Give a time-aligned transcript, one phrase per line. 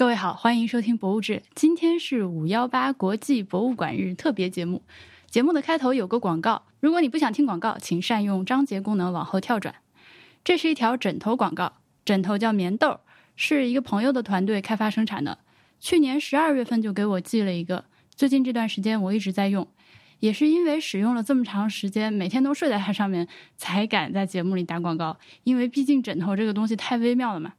[0.00, 1.34] 各位好，欢迎收听《博物志》。
[1.54, 4.80] 今天是五幺八国际博物馆日特别节目。
[5.26, 9.74] 节目的开头有个广告，如果你不想听广告，请善用章节功能往后跳转。
[10.42, 13.00] 这是一条枕头广告，枕头叫棉豆，
[13.36, 15.36] 是一个朋友的团队开发生产的。
[15.78, 19.68] 去年十二月份就给我寄了一个，最近这段时间我一直在用，
[20.20, 23.28] 也是因为使用了这么长时间，每天都睡在它上面，
[23.58, 25.18] 才敢在节目里打广告。
[25.44, 27.52] 因为毕竟枕头这个东西太微妙了嘛。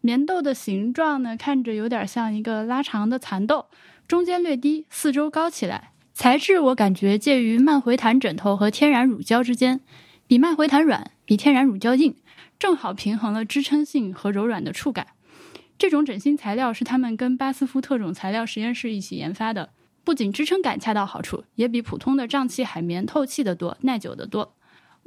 [0.00, 3.66] 棉豆的形状呢，看着有点像一个拉长的蚕豆，
[4.06, 5.92] 中间略低，四周高起来。
[6.14, 9.80] 材质我感觉介于慢回弹枕头和天然乳胶之间，
[10.26, 12.16] 比慢回弹软，比天然乳胶硬，
[12.58, 15.08] 正好平衡了支撑性和柔软的触感。
[15.78, 19.70] 这种枕芯材料是他们跟巴斯夫特种材料实验室一起研发的，
[20.02, 24.56] 不仅支撑感恰到好处，也比普通的胀气海绵透气的多，耐久的多。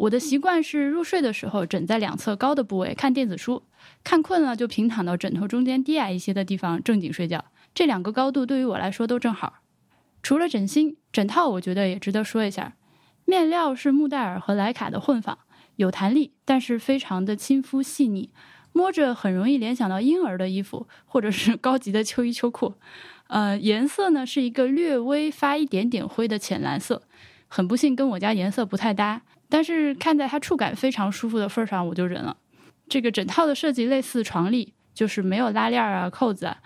[0.01, 3.61] 我的习惯是入睡的时候枕在两侧高的部位看电子书，
[4.03, 7.45] 看困了就平躺到枕头中间低矮一些的地方正经睡觉。
[7.75, 9.59] 这两个高度对于我来说都正好。
[10.23, 12.73] 除了枕芯，枕套我觉得也值得说一下。
[13.25, 15.37] 面料是木代尔和莱卡的混纺，
[15.75, 18.31] 有弹力，但是非常的亲肤细腻，
[18.73, 22.73] 摸着很容易联想到婴儿的衣服或者是高级的秋衣秋裤。
[23.27, 27.03] 呃，颜色呢是一个略微发一点点灰的浅蓝色，
[27.47, 29.21] 很不幸跟我家颜色不太搭。
[29.51, 32.37] 但是看在它触感非常舒服的份上，我就忍了。
[32.87, 36.57] 这个枕套的设计类似床笠，就是没有拉链啊、扣子啊，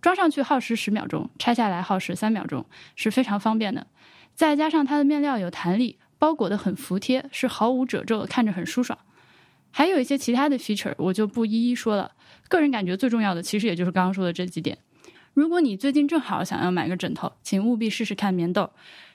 [0.00, 3.88] 装上去耗时十秒钟，拆下来耗时三秒钟，是非常方便的。
[4.36, 8.96] 再加上它的面料有弹力，包裹的很服帖，是毫无褶皱，看着很舒爽。
[9.72, 12.12] 还有一些其他的 feature，我就不一一说了。
[12.48, 14.78] 个人感觉最重要的，其实也就是刚刚说的这几点。
[15.34, 18.70] 如果你最近正好想要买个枕头，请务必试试看棉豆。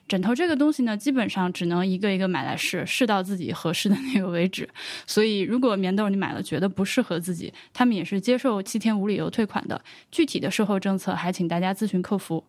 [0.06, 4.68] 枕头这个东西呢，基本上只能一个一个买来试，试到自己合适的那个为止。
[5.06, 9.82] 所以，如果棉豆你买了觉得不适合自己，他们也是接受七天无理由退款的。
[10.10, 12.44] 具体的售后政策还请大家咨询客服。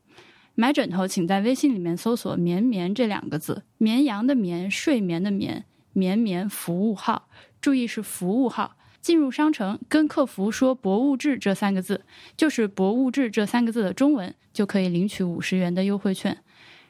[0.55, 7.29] 买枕头，请在微信里面搜索“绵绵”这两个字，绵羊的绵，睡眠的眠，绵绵服务号，
[7.59, 8.75] 注意是服务号。
[9.01, 12.01] 进入商城，跟客服说“博物志”这三个字，
[12.35, 16.37] 就是“博物志”这三个字的中文，就可以领取五十元的优惠券。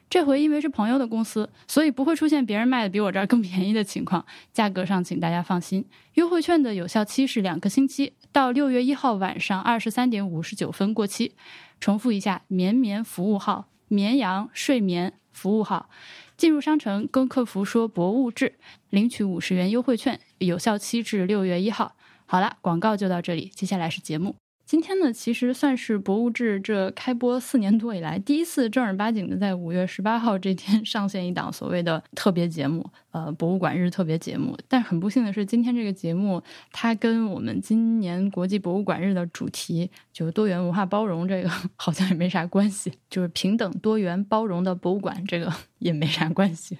[0.08, 4.24] 这回因为是朋友的公司，所以不会出现别人卖的比我这儿更便宜的情况。
[4.52, 5.84] 价格上，请大家放心。
[6.14, 11.34] 优惠券的有效期是两个星期，到六月一号晚上二十三点五十九分过期。
[11.80, 15.90] 重复一下：绵绵服务号，绵羊睡眠服务号。
[16.36, 18.58] 进入商城，跟客服说“博物志”，
[18.90, 21.96] 领取五十元优惠券，有效期至六月一号。
[22.26, 24.36] 好了，广告就到这里，接下来是节目。
[24.66, 34.58] 今天呢，其实算是《博物志》这开播四年多以来第一次正儿八经的在五月十八号这天 上线一档所谓的特别节目，呃，博物馆日特别节目。
[34.66, 46.76] 但很不幸的是，今天这个节目它跟我们今年国际博物馆日的主题就是多元文化包容这个 好像也没啥关系，就是平等、多元、包容的博物馆这个 也没啥关系。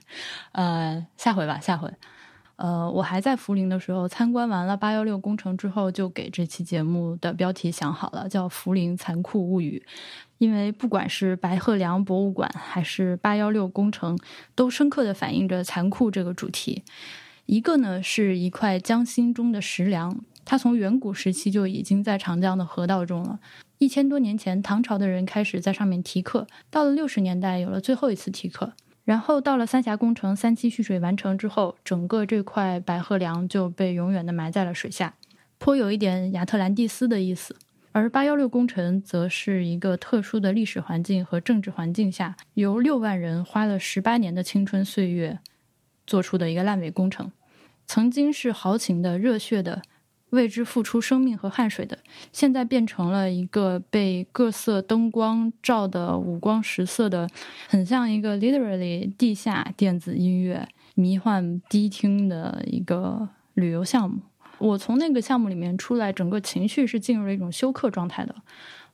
[0.51, 1.89] 呃，下回吧，下回。
[2.56, 9.83] 呃，我还在涪陵的时候，参观完了八幺六工程之后，就给这期节目的标题想好了，叫《涪陵残酷物语》。
[10.39, 14.19] 因为不管是白鹤梁博物馆还是八幺六工程，
[14.55, 16.83] 都深刻的反映着残酷这个主题。
[17.45, 23.39] 一个呢是一块江心中的石梁，它从远古时期就已经在长江的河道中了。
[23.78, 28.72] 一千多年前，唐朝的人开始在上面题刻，到了六十年代有了最后一次题刻。
[29.06, 35.15] 然后到了三峡工程三期蓄水完成之后，整个这块白鹤梁就被永远的埋在了水下，
[35.59, 37.55] 颇有一点亚特兰蒂斯的意思。
[37.93, 45.39] 而八幺六工程则是一个特殊的历史环境和政治环境下，由六万人花了十八年的青春岁月
[46.05, 47.31] 做出的一个烂尾工程，
[47.87, 49.83] 曾经是豪情的、热血的。
[50.37, 51.99] 为之付出生命和汗水的，
[52.33, 57.29] 现在变成了一个被各色灯光照得五光十色的，
[57.69, 64.21] 很像一个 literally 地下电子音乐迷幻迪厅的一个旅游项目。
[64.59, 68.35] 我从那个项目里面出来，整个情绪是进入了一种休克状态的。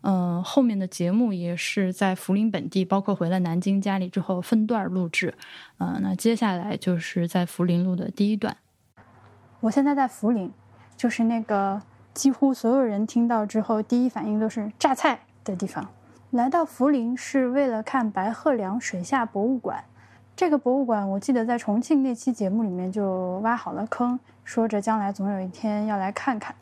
[0.01, 5.35] 嗯，后面的节目也是在涪陵本地，包括回了南京家里之后分段录制。
[5.79, 8.57] 嗯，那接下来就是在涪陵录的第一段。
[9.61, 10.51] 我现在在涪陵。
[11.03, 11.83] 就是那个
[12.15, 15.85] 几乎所有人听到之后第一反应都是榨菜的地方。
[16.31, 19.83] 来到涪陵是为了看白鹤梁水下博物馆。
[20.37, 26.55] 这个博物馆，我记得在重庆那期节目里面就挖好了坑，说着将来总有一天要来看看。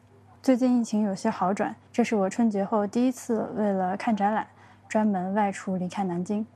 [0.43, 4.47] 最近疫情有些好转，这是我春节后第一次为了看展览
[4.89, 6.47] 专门外出离开南京。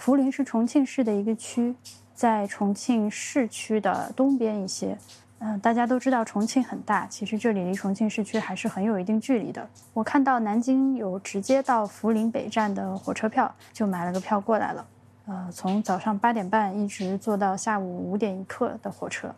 [0.00, 1.76] 涪陵是重庆市的一个区，
[2.14, 4.96] 在重庆市区的东边一些。
[5.48, 9.64] 嗯，大家都知道重庆很大，其实这里离重庆市区还是很有一定距离的。
[9.94, 14.84] 我看到南京有直接到涪陵北站的火车票，就买了个票过来了。
[15.26, 19.32] 呃，从早上八点半一直坐到下午五点一刻的火车。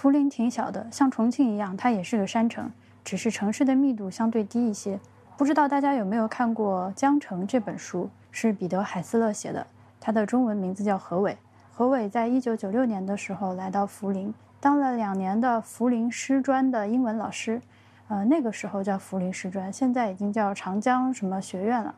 [0.00, 2.70] 涪陵挺小的，像重庆一样，它也是个山城，
[3.02, 5.00] 只是城市的密度相对低一些。
[5.36, 9.66] 不知道大家有没有看过《江城》这本书，是彼得·海斯勒写的，
[9.98, 11.36] 他的中文名字叫何伟。
[11.72, 14.32] 何伟在一九九六年的时候来到涪陵。
[14.62, 17.60] 当了两年的涪陵师专的英文老师，
[18.06, 21.96] 呃，那个时候叫涪陵师专，现在已经叫长江什么学院了。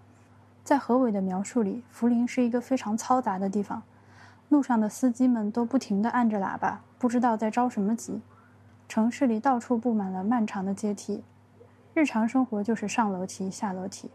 [0.64, 3.82] 在何伟的描述里，涪陵是一个非常嘈杂的地方，
[4.49, 8.22] 路上的司机们都不停地按着喇叭，不知道在着什么急。
[8.88, 11.22] 城市里到处布满了漫长的阶梯，
[11.93, 14.10] 日常生活就是上楼梯、下楼梯。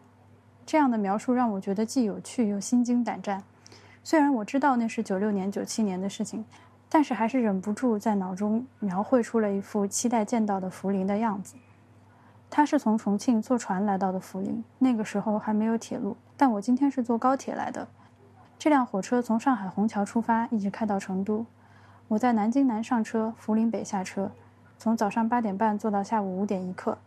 [0.66, 3.44] 这样的描述让我觉得既有趣又心惊胆战。
[4.04, 6.44] 虽然我知道那是九六年、九七年的事情。
[6.90, 11.56] 但是还是忍不住在脑中描绘出了一副期待见到的涪陵的样子。
[12.50, 16.18] 他是从重庆坐船来到的涪陵，那个时候还没有铁路。
[16.36, 17.88] 但我今天是坐高铁来的，
[18.58, 21.46] 这辆火车从上海虹桥出发，一直开到成都。
[22.08, 24.32] 我在南京南上车，涪陵北下车，
[24.80, 26.98] 从早上八点半坐到下午五点一刻。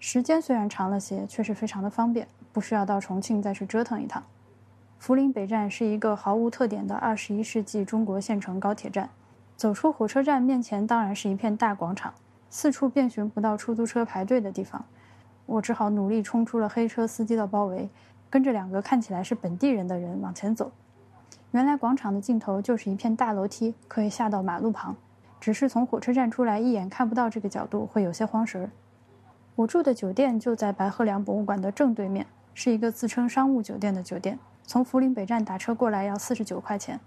[0.00, 4.24] 时间虽然长了些，却是非常的方便，不需要到重庆再去折腾一趟。
[5.04, 9.10] 涪陵北站是一个毫无特点的二十一世纪中国县城高铁站。
[9.54, 12.14] 走出火车站，面前当然是一片大广场，
[12.48, 14.82] 四处遍寻不到出租车排队的地方。
[15.44, 17.90] 我只好努力冲出了黑车司机的包围，
[18.30, 20.72] 跟着两个看起来是本地人的人往前走。
[21.50, 24.96] 原来广场的尽头就是一片大楼梯，可以下到马路旁。
[25.38, 28.70] 只是从火车站出来，一眼看不到这个角度，会有些慌神儿。
[29.54, 34.38] 我住的酒店就在白鹤梁博物馆的正对面，是一个自称商务酒店的酒店。
[34.66, 36.98] 从涪陵北站打车过来要四十九块钱，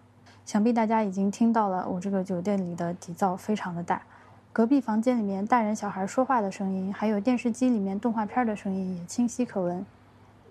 [0.45, 4.01] 想必大家已经听到了我这个酒店里的底噪非常的大，
[4.53, 9.85] 隔壁房间里面大人小孩说话的声音，还有电视机里面动画片的声音也清晰可闻。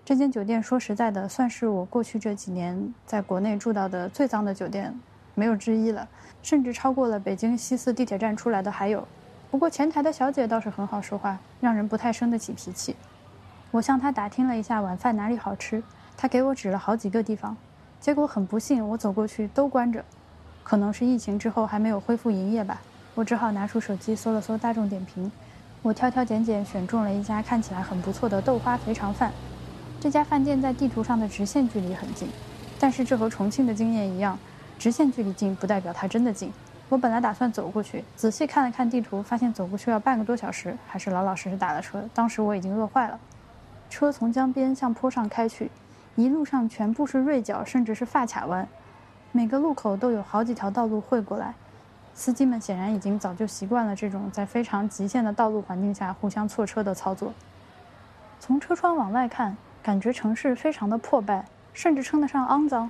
[0.03, 4.97] 这间酒店说实在的，算是我过去这几年在国内住到的最脏的酒店，
[5.33, 6.07] 没有之一了，
[6.43, 9.07] 甚至超过了北京西四地铁站出来的还有。
[9.49, 12.95] 不过前台的小姐倒是很好说话，让人不太生得起脾气。
[13.71, 15.81] 我向她打听了一下晚饭哪里好吃。
[16.17, 17.55] 他给我指了好几个地方，
[17.99, 20.03] 结果很不幸，我走过去都关着，
[20.63, 22.81] 可能是疫情之后还没有恢复营业吧。
[23.13, 25.31] 我只好拿出手机搜了搜大众点评，
[25.83, 29.31] 我挑挑拣拣选中了一家看起来很不错的豆花肥肠饭。
[29.99, 32.27] 这家饭店在地图上的直线距离很近，
[32.79, 34.37] 但是这和重庆的经验一样，
[34.79, 36.51] 直线距离近不代表它真的近。
[36.89, 42.03] 我本来打算走过去，仔细看了看地图，发现走过去要半个多小时，还是老老实实打了车。
[42.13, 43.19] 当时我已经饿坏了，
[43.89, 45.69] 车从江边向坡上开去。
[46.17, 48.67] 一路上全部是锐角，甚至是发卡弯，
[49.31, 51.53] 每个路口都有好几条道路汇过来。
[52.15, 57.31] 司机们显然已经早就习惯了这种在非常极限的道路环境下互相错车的操作。
[58.39, 62.89] 从车窗往外看，感觉城市非常的破败，甚至称得上肮脏。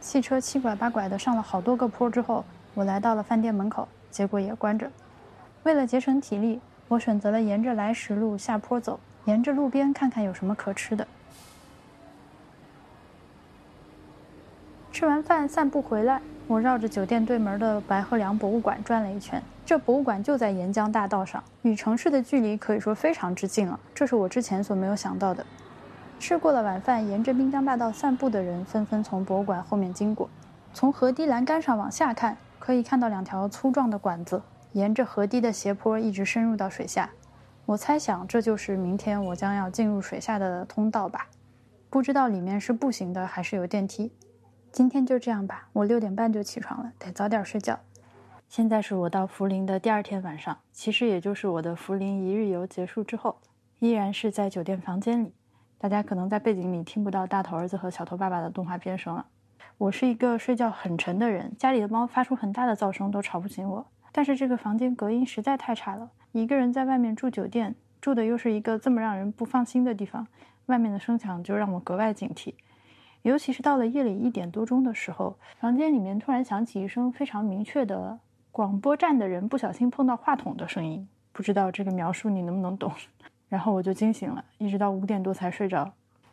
[0.00, 2.42] 汽车七拐八拐的上了好多个坡之后，
[2.72, 4.90] 我来到了饭店门口，结果也关着。
[5.64, 6.58] 为了节省体力，
[6.88, 11.06] 我选择了沿着来时路下坡走，沿着路边看看有什么可吃的。
[14.92, 19.42] 吃完饭散步回来，我绕着酒店对门的白鹤梁博物馆转了一圈。
[19.64, 25.44] 这博物馆就在沿江大道上，与城市的距离可以说非常之近了，这是我之前所没有想到的。
[26.20, 30.28] 吃过了晚饭，沿着滨江大道散步的人纷纷从博物馆后面经过。
[30.74, 37.08] 从河堤栏杆上往下看，可以看到两条粗壮的管子，沿着河堤的斜坡一直深入到水下。
[37.64, 41.28] 我猜想这就是明天我将要进入水下的通道吧。
[41.88, 44.12] 不知道里面是步行的还是有电梯。
[44.72, 47.78] 今天就这样吧，我六点半就起床了，得早点睡觉。
[48.48, 53.36] 现在是我到涪陵的第二天晚上，其实也就是我的涪陵一日游结束之后，
[53.80, 55.34] 依然是在酒店房间里。
[55.76, 59.26] 大家可能在背景里听不到大头儿子和小头爸爸的动画片声了。
[59.76, 63.86] 我是一个睡觉很沉的人，家里的猫发出很大的噪声都吵不醒我。
[64.10, 70.26] 但是这个房间隔音实在太差了，一个人在外面住酒店，住的又是一个这么让人不放心的地方，
[70.66, 72.54] 外面的声响就让我格外警惕。
[73.22, 78.18] 尤其是到了夜里一点多钟的时候，房间里面突然响起一声非常明确的
[78.50, 81.08] 广播站的人不小心碰到话筒的声音。
[81.32, 82.92] 不知道这个描述你能不能懂？
[83.48, 85.92] 然后我就惊醒了，一直到五点多才睡着。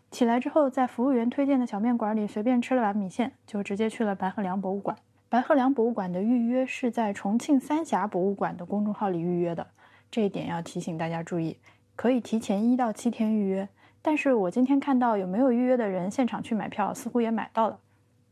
[0.09, 4.97] 起来之后，在服务员推荐的小面馆里随便吃了碗米线，就直接去了白鹤梁博物馆。
[5.29, 9.67] 白鹤梁博物馆的预约是在重庆三峡博物馆的公众号里预约的，
[10.09, 11.57] 这一点要提醒大家注意，
[11.95, 13.69] 可以提前一到七天预约。
[14.01, 17.79] 但是我今天看到有没有预约的人现场去买票，似乎也买到了。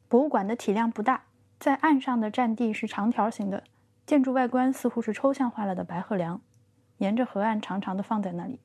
[0.07, 1.23] 博物馆的体量不大，
[1.59, 3.63] 在岸上的占地是长条形的，
[4.05, 6.39] 建筑外观似乎是抽象化了的白鹤梁，
[6.99, 8.59] 沿着河岸长长的放在那里。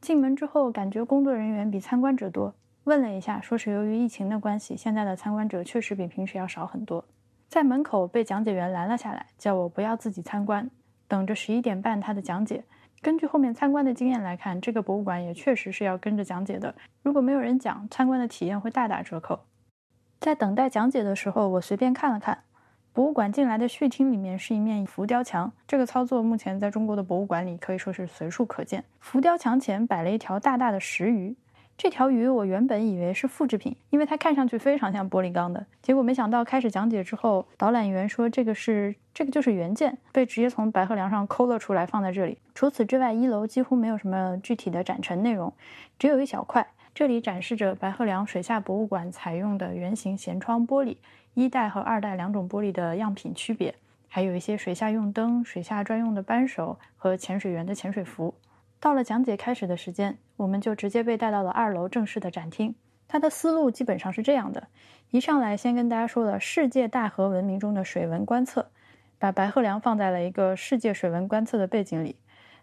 [0.00, 2.54] 进门之后，感觉工作人员比参观者多。
[2.84, 7.04] 问了一下，说是由于疫情的关系，现在的参观者确实比平时要少很多。
[7.48, 10.70] 在门口被讲解员拦了下来，叫我不要自己参观，
[11.06, 12.64] 等着十一点半他的讲解。
[13.02, 16.74] 根据后面参观的经验来看，这个博物馆也确实是要跟着讲解的。
[17.02, 19.40] 如果没有人讲，参观的体验会大打折扣。
[20.20, 22.42] 在等待讲解的时候，我随便看了看。
[22.92, 28.84] 博物馆进来的序厅里面是一面浮雕墙，这个操作目前在中国的博物馆里可以说是随处可见。
[28.98, 31.34] 浮雕墙前摆了一条大大的石鱼，
[31.82, 35.64] 这条鱼我原本以为是复制品，因为它看上去非常像玻璃钢的。
[35.80, 42.36] 结果没想到开始讲解之后，导览员说这个是这个就是原件，被直接从白鹤梁上抠了出来放在这里。
[42.54, 45.50] 除此之外，一楼几乎没有什么具体的展陈内容，
[45.98, 50.98] 只有一小块，这里展示着白鹤梁水下博物馆采用的圆形舷窗玻璃。
[51.32, 53.74] 一代和二代两种玻璃的样品区别，
[54.06, 58.34] 还有一些水下用灯、水下专用的扳手和潜水员的潜水服。
[58.80, 62.74] 到了讲解开始的时间，我们就直接被带到了二楼正式的展厅。
[63.06, 64.68] 它的思路基本上是这样的：
[65.10, 68.70] 一上来先跟大家说了世界大河文明中的水文观测，
[69.18, 72.16] 把白鹤梁放在了一个世界水文观测的背景里。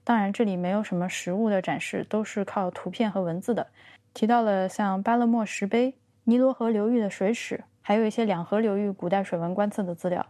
[0.03, 3.67] 当然，这里没有什么实物的展示，都是靠图片和文字的。
[4.13, 5.93] 提到了像巴勒莫石碑、
[6.23, 7.63] 尼罗河流域的水史。
[7.87, 10.25] 还有一些两河流域古代水文观测的资料。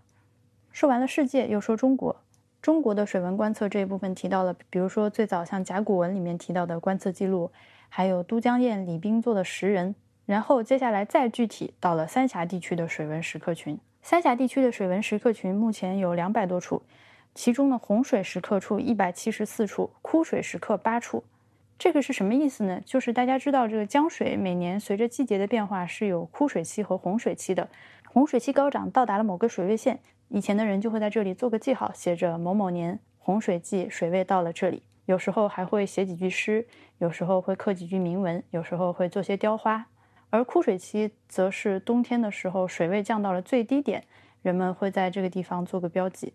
[0.72, 2.22] 说完了世界，又说中国。
[2.62, 7.52] 中国的水文观测这一部分提到了，比如说最早像甲骨文里面提到的观测记录，
[7.90, 9.96] 还有都江堰李冰做的石人。
[10.26, 13.80] 然后接下来再具体到了三峡地区的水文石刻群。
[14.02, 16.82] 三峡地区的水文石刻群目前有两百多处，
[17.34, 21.24] 其中的洪水石刻处一百七十四处，枯水石刻八处。
[21.80, 22.82] 这个是什么意思呢？
[22.84, 27.70] 就是大家知道，这个江水每年随着季节的变化是有枯水期和洪水期的。
[28.08, 30.00] 洪水期高涨到达了某个水位线，
[30.30, 34.84] 以前的人就会在这里做个记号，写着某某年洪水季水位到了这里。
[35.06, 36.68] 有时候还会写几句诗，
[36.98, 39.86] 有时候会刻几句铭文，有时候会做些雕花。
[40.30, 44.04] 而枯水期则是冬天的时候，水位降到了最低点，
[44.42, 46.34] 人们会在这个地方做个标记。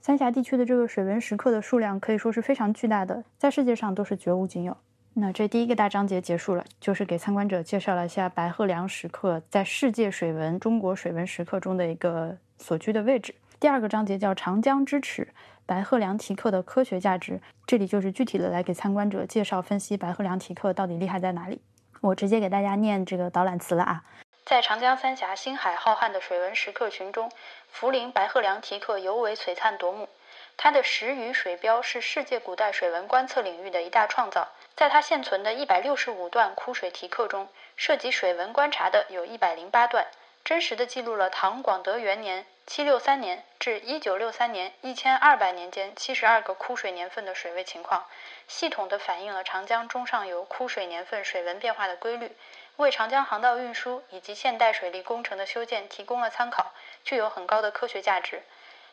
[0.00, 4.74] 三峡地区的这个水文石刻的数量可以说是非常巨大的，在世界上都是绝无仅有。
[5.12, 13.34] 那这第一个大章节结束了，就是给参观者介绍了一下白鹤梁石刻在世界水文、中国水文石刻中的一个所居的位置。
[13.60, 15.28] 第二个章节叫长江之耻，
[15.66, 21.60] 白鹤梁题刻的科学价值，这里就是具体的来给参观者介绍分析白鹤梁题刻到底厉害在哪里。
[22.00, 24.04] 我直接给大家念这个导览词了啊。
[24.44, 27.30] 在长江三峡星海浩瀚的水文石刻群中，
[27.74, 30.08] 涪陵白鹤梁题刻尤为璀璨夺目。
[30.56, 34.48] 它的石鱼水标是世界古代水文观测领域的一大创造。
[34.74, 40.06] 在它现存的一百六十五段枯水题刻中，涉及水文观察的有一百零八段，
[40.48, 48.06] 真实的记录了唐广德元年（七六三年）至一九六三年（一千二百年间）七十二个枯水年份的水位情况，
[48.46, 52.34] 系统的反映了长江中上游枯水年份水文变化的规律。
[52.76, 56.72] 为长江航道运输以及现代水利工程的修建提供了参考，
[57.04, 58.42] 具有很高的科学价值。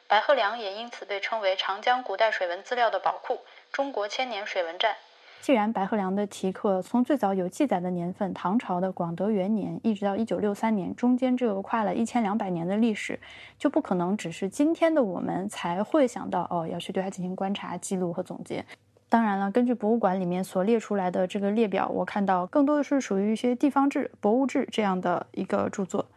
[0.10, 4.98] 白鹤梁也因此被称为长江古代水文资料的宝库、中国千年水文站。
[5.42, 13.20] 既然白鹤梁的题刻从最早有记载的年份唐朝的广德元年，一直到一九六三年，中间这个跨了一千两百年的历史，
[13.60, 18.66] 就不可能只是今天的我们才会想到哦，要去对它进行观察、记录和总结。
[19.08, 26.08] 当然了，根据博物馆里面所列出来的这个列表，我看到更多的是属于一些地方志、博物志这样的一个著作。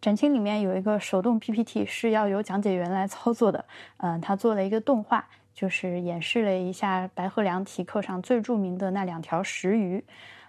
[0.00, 3.62] 展厅里面有一个手动 PPT，是要由讲解员来操作的。
[3.98, 5.28] 嗯，他做了一个动画，
[5.60, 10.02] 就是演示了一下白鹤梁题刻上最著名的那两条石鱼。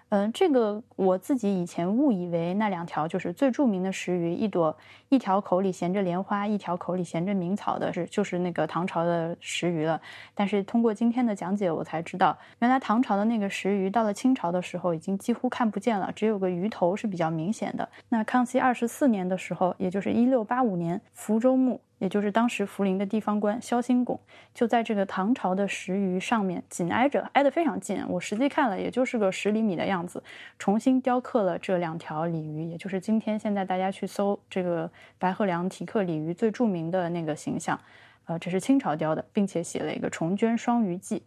[0.08, 4.74] 嗯，这个我自己以前误以为那两条就是最著名的石鱼，一朵
[5.10, 10.00] 一条口里衔着莲花，一条口里衔着鸣草的，是就是那个唐朝的石鱼了。
[10.34, 17.86] 但是通过今天的讲解，我才知道，原来唐朝的那个石鱼到了清朝的时候已经几乎看不见了，只有个鱼头是比较明显的。
[18.08, 21.82] 那康熙二十四年的时候，也就是一六八五年，福州墓。
[22.02, 24.18] 也就是当时涪陵的地方官萧兴拱，
[24.52, 28.04] 就在这个唐朝的石鱼上面紧挨着，挨得非常近。
[28.08, 30.20] 我实际看了，也就是个十厘米的样子，
[30.58, 37.78] 重新雕刻了这两条鲤鱼，也就是今天现在大家去搜这个白鹤梁题刻鲤鱼最著名的那个形象。
[38.24, 41.22] 呃，这是清朝雕的，并且写了一个重绢双鱼记。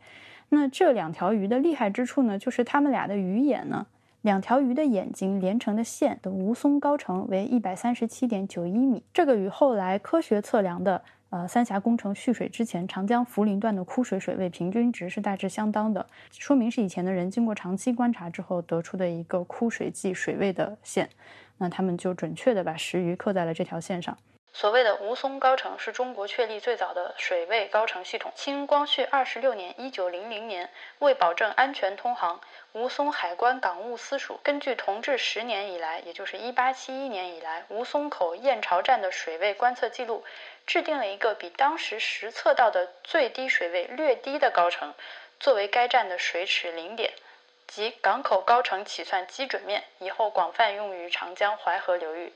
[0.50, 3.88] 那这两条鱼的厉害之处呢，就是它们俩的鱼眼呢。
[4.26, 21.08] 两条鱼的眼睛连成的线的无松高程为一百三十七点九一米，这个与后来科学测量的呃三峡工程蓄水之前长江涪陵段的枯水水位平均值是大致相当的，说明是以前的人经过长期观察之后得出的一个枯水季水位的线。
[21.60, 24.18] 那他们就准确的把石鱼刻在了这条线上。
[24.58, 28.32] 所谓的吴淞高程是中国确立最早的水位高程系统。
[28.36, 30.70] 清光绪二十六年（一九零零年），
[31.00, 32.40] 为保证安全通航，
[32.72, 40.24] 吴淞海关港务司署根据同治十年以来，也就是一八七一年以来，吴淞口验潮站的水位观测记录，
[40.66, 44.94] 制定了一个比当时实测到的最低水位略低的高程，
[45.38, 47.12] 作为该站的水尺零点，
[47.68, 52.32] 即港口高程起算基准面，以后广泛用于长江、淮河流域。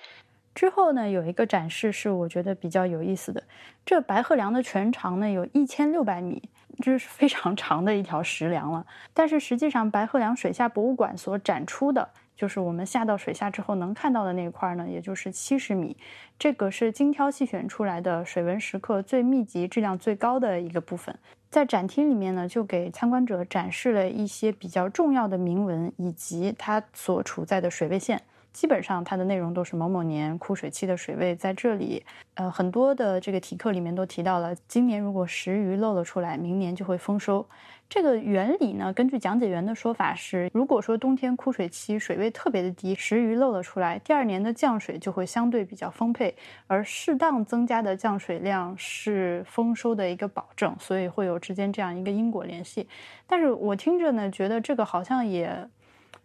[0.59, 3.41] 之后呢，有一个展示是我觉得比较有意思的。
[3.85, 6.49] 这白鹤梁的全长呢有一千六百米，
[6.83, 8.85] 这是非常长的一条石梁了。
[9.13, 15.95] 但是实际上，白鹤梁水下博物馆所展出的，就是我们下到水下之后能看到的那一块呢，也就是七十米。
[16.37, 21.17] 这个是精挑细选出来的水文石刻最密集、质量最高的一个部分。
[21.49, 28.21] 在展厅里面呢，就给参观者展示了一些比较重要的铭文以及它所处在的水位线。
[28.51, 32.03] 基本上它的内容都是某某年枯水期的水位在这里，
[32.33, 37.45] 呃，很多的这个题课里面都提到了，今年如果石鱼漏了出来，明年就会丰收。
[37.87, 46.35] 这个原理呢，根据讲解员的说法是，如果说冬天枯水期水位特别的低，石鱼漏了出来，第二年的降水就会相对比较丰沛，
[46.67, 52.87] 而适当增加的降水量是丰收的一个保证，所以会有之间这样一个因果联系。
[53.25, 55.67] 但是我听着呢，觉得这个好像也。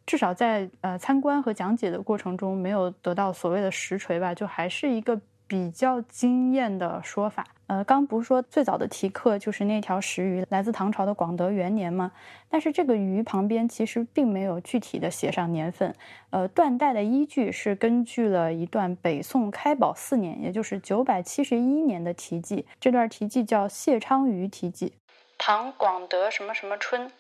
[0.07, 7.45] 至少在呃参观和讲解的过程中，没有得到所谓的实锤吧，就还是一个比较惊艳的说法。
[7.67, 12.13] 呃，刚不是说最早的题刻就是那条石鱼来自唐朝的广德元年吗？
[12.51, 15.95] 但是这个鱼旁边其实并没有具体的写上年份。
[16.29, 22.67] 呃，断代的依据是根据了一段北宋开宝四年，也就是九百七十一年的题记。
[22.79, 24.93] 这段题记叫谢昌鱼题记。
[25.39, 27.11] 唐广德什么什么春，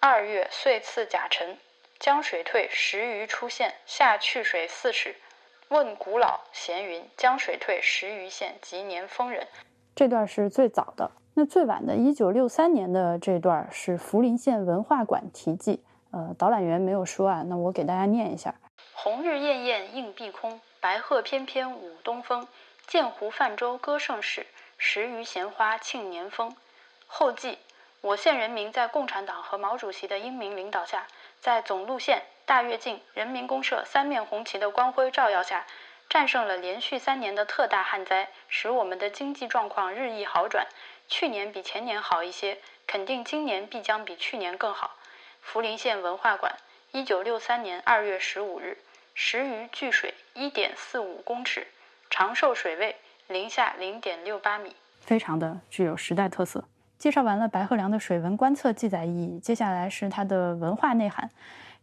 [0.00, 1.56] 二月岁次甲辰。
[1.98, 5.16] 江水退，石鱼出现，下去水四尺。
[5.68, 9.46] 问古老闲云：江水退，石鱼现，即年丰人。
[9.94, 15.82] 这段是最早的，那最晚的，一九六三年的这段是涪陵县文化馆题记。
[16.12, 18.54] 呃，导览员没有说啊，那我给大家念一下：
[18.92, 22.46] 红日艳艳映碧空，白鹤翩翩舞东风。
[22.86, 26.54] 鉴湖泛舟歌盛世，石鱼闲花庆年丰。
[27.06, 27.58] 后记：
[28.02, 31.06] 我县人民在共产党和毛主席的英明领导下。
[31.46, 35.64] 在总路线、大跃进、人民公社三面红旗的光辉照耀下，
[36.10, 40.66] 战胜了连续三年的特大旱灾，使我们的经济状况日益好转。
[41.06, 44.96] 去年比前年好一些，肯定今年必将比去年更好。
[45.46, 46.52] 涪陵县文化馆，
[46.90, 48.76] 一九六三年二月十五日，
[49.14, 51.68] 石鱼聚水一点四五公尺，
[52.10, 52.96] 长寿水位
[53.28, 56.64] 零下零点六八米，非常的具有时代特色。
[56.98, 61.30] 介绍完了白鹤梁的水文观测记载意义，接下来是它的文化内涵。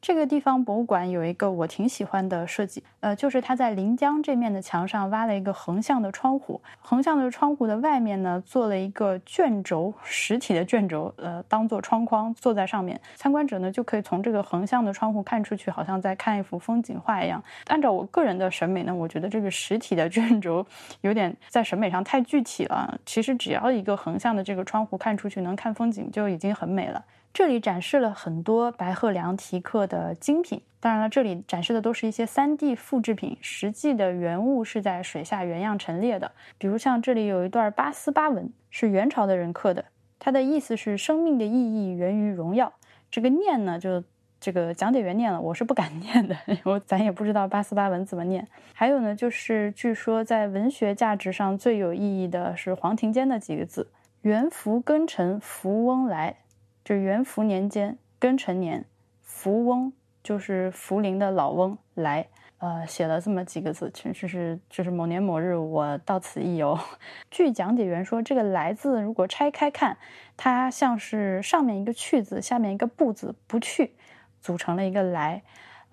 [0.03, 17.41] 这个地方博物馆有一个我挺喜欢的设计，呃，就是它在临江这面的墙上挖了一个横向的窗户，横向的窗户的外面呢做了一个卷轴，实体的卷轴，呃，当做窗框，坐在上面，参观者呢就可以从这个横向的窗户看出去，好像在看一幅风景画一样。
[17.67, 20.65] 按照我个人的审美呢，我觉得这个实体的卷轴
[20.99, 22.99] 有点在审美上太具体了。
[23.05, 27.01] 其实只要一个横向的这个窗户看出去能看风景就已经很美了。
[27.33, 36.31] 这里展示了很多白鹤梁题刻的精品，当然了，这里展示的都是一些 3D 复制品，实际的原物是在水下原样陈列的。
[36.59, 39.83] 比如像这里有一段八思巴文，是元朝的人刻的，
[40.19, 42.71] 它的意思是生命的意义源于荣耀。
[43.09, 44.03] 这个念呢，就
[44.39, 48.47] 这个讲解员念了，我是不敢念的， 我咱也不知道八思巴文怎么念。
[48.75, 53.89] 还有呢，就是据说在文学价值上最有意义的是黄庭坚的几个字：
[54.21, 56.35] 元福庚辰福翁来。
[56.83, 58.85] 就是元符年间庚辰年，
[59.21, 66.77] 福翁就是福陵的老翁来，呃，写了这么几个字，其实是就是某年某日我到此一游。
[67.31, 69.97] 据讲解员说，这个“来”字如果拆开看，
[70.35, 73.93] 它像是上面一个去字，下面一个不字，不去，
[74.41, 75.43] 组成了一个来。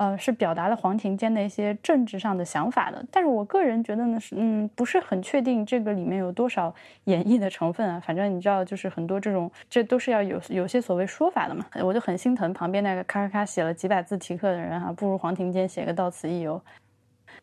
[0.01, 8.01] 呃，是表达了黄庭坚的一些政治上的想法的，但是我个人觉得呢，是嗯，不是很确定这个里面有多少演绎的成分啊。
[8.01, 11.67] 反正你知道，就是很多这种，这都是要有有些所谓说法的嘛。
[11.85, 16.59] 我就很心疼旁边那个咔咔咔写了几百字题刻的人哈，不如黄庭坚写个到此一游。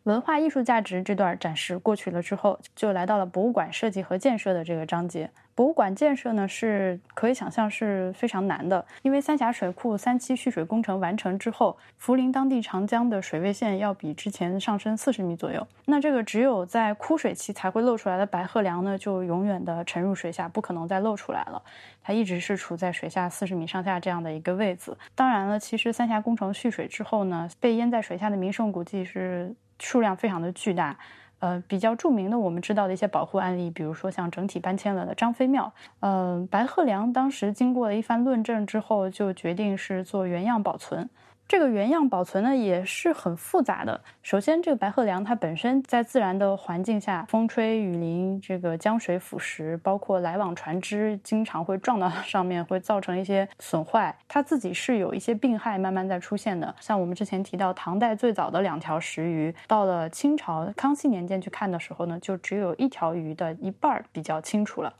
[0.05, 5.29] 文化艺术价值这段展示过去了之后，就来到了博物馆设计和建设的这个章节。
[5.57, 15.65] 博物馆建设呢，是可以想象是非常难的，因为三峡水库三期蓄水工程完成之后，涪陵当地长江的水位线要比之前上升四十米左右。
[15.85, 21.59] 那这个只有在枯水期才会露出来的白鹤梁呢，就永远的沉入水下，不可能再露出来了。
[22.03, 24.95] 它一直是处在水下四十米上下这样的一个位置。
[25.15, 29.55] 当然了，其实三峡工程蓄水之后呢，被淹在水下的名胜古迹是。
[29.79, 30.97] 数量非常的巨大，
[31.39, 41.07] 呃，比较著名的我们知道的一些保护案例，比如说像整体搬迁了的张飞庙，呃，白鹤梁当时经过了一番论证之后，就决定是做原样保存。
[41.47, 44.01] 这个原样保存呢也是很复杂的。
[44.21, 54.13] 首先，这个白鹤梁它本身在自然的环境下，风吹雨淋，这个江水腐蚀，包括来往船只经常会撞到上面，会造成一些损坏。
[54.27, 56.75] 它自己是有一些病害慢慢在出现的。
[56.81, 64.93] 像我们之前提到，唐代最早的两条石鱼，到了清朝康熙年间去看的时候呢，就只有一条鱼的一半比较清楚了。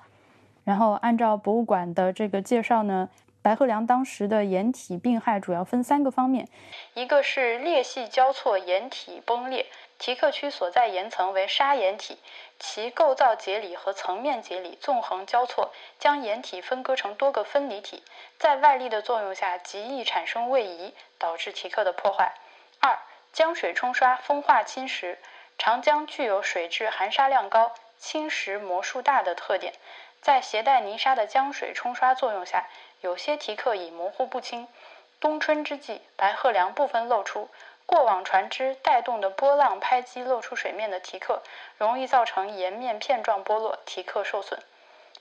[0.63, 3.09] 然后按照博物馆的这个介绍呢。
[3.47, 6.49] 白鹤梁当时的岩体病害主要分三个方面，
[6.95, 12.19] 一个是裂隙交错，岩体崩裂，题刻区所在岩层为砂岩体，
[12.59, 18.03] 其构造节理和层面节理纵横交错，将岩体分割成多个分离体，
[18.37, 22.33] 在外力的作用下极易产生位移，导致题刻的破坏。
[22.81, 22.99] 二、
[23.31, 25.15] 江水冲刷风化侵蚀，
[25.57, 29.73] 长江具有水质含沙量高、侵蚀模数大的特点，
[30.19, 32.65] 在携带泥沙的江水冲刷作用下。
[33.01, 34.67] 有些题刻已模糊不清，
[35.19, 37.49] 冬春之际，白鹤梁部分露出，
[37.85, 41.41] 过往船只带动的波浪拍击露出水面的题刻，
[41.77, 44.59] 容易造成岩面片状剥落，题刻受损。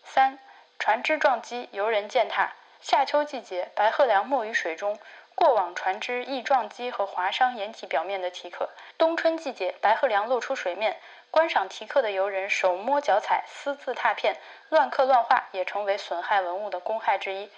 [0.04, 0.38] 三、
[0.78, 2.52] 船只撞击，游人践踏。
[2.80, 4.98] 夏秋季节，白鹤梁没于水中，
[5.36, 8.70] 过往船只易撞击和划伤岩体表面的题刻。
[8.96, 10.96] 冬春季节，白鹤梁露出水面，
[11.30, 14.34] 观赏题刻的游人手摸脚踩，私自踏片，
[14.70, 17.50] 乱刻乱画，也成为损害文物的公害之一。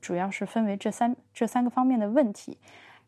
[0.00, 2.58] 主要是分为这三这三个方面的问题，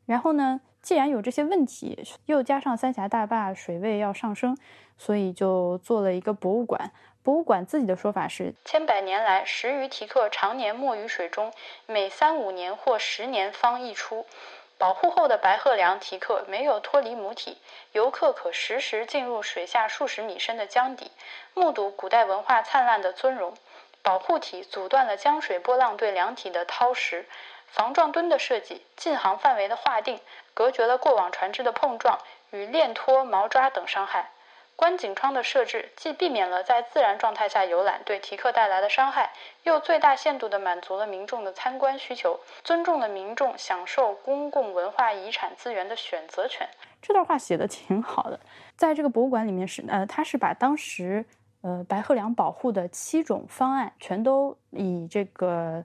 [0.05, 4.55] 然后呢，既然有这些问题，又加上三峡大坝水位要上升，
[4.99, 6.93] 所以就做了一个博物馆。
[7.29, 11.53] 博物馆自己的说法是：千百年来，石鱼题刻常年没于水中，
[11.85, 14.25] 每三五年或十年方溢出。
[14.79, 17.59] 保护后的白鹤梁题刻没有脱离母体，
[17.93, 21.13] 游客可实时进入水下数十米深的江底，
[21.53, 23.53] 目睹古代文化灿烂的尊容。
[24.03, 27.27] 保护体阻断了江水波浪对梁体的掏蚀，
[27.67, 30.19] 防撞墩的设计、禁航范围的划定，
[30.55, 34.31] 隔绝了过往船只的碰撞与链拖、毛抓等伤害。
[34.79, 39.33] 观景窗的设置既避免了在自然状态下游览对题刻带来的伤害，
[39.65, 46.69] 又最大限度地满足了民众的参观需求，尊重了民众享受公共文化遗产资源的选择权。
[47.03, 48.39] 这段话写的挺好的，
[48.77, 51.27] 在这个博物馆里面是呃，他是把当时。
[51.61, 55.85] 呃，白鹤梁保护的七种方案全都以这个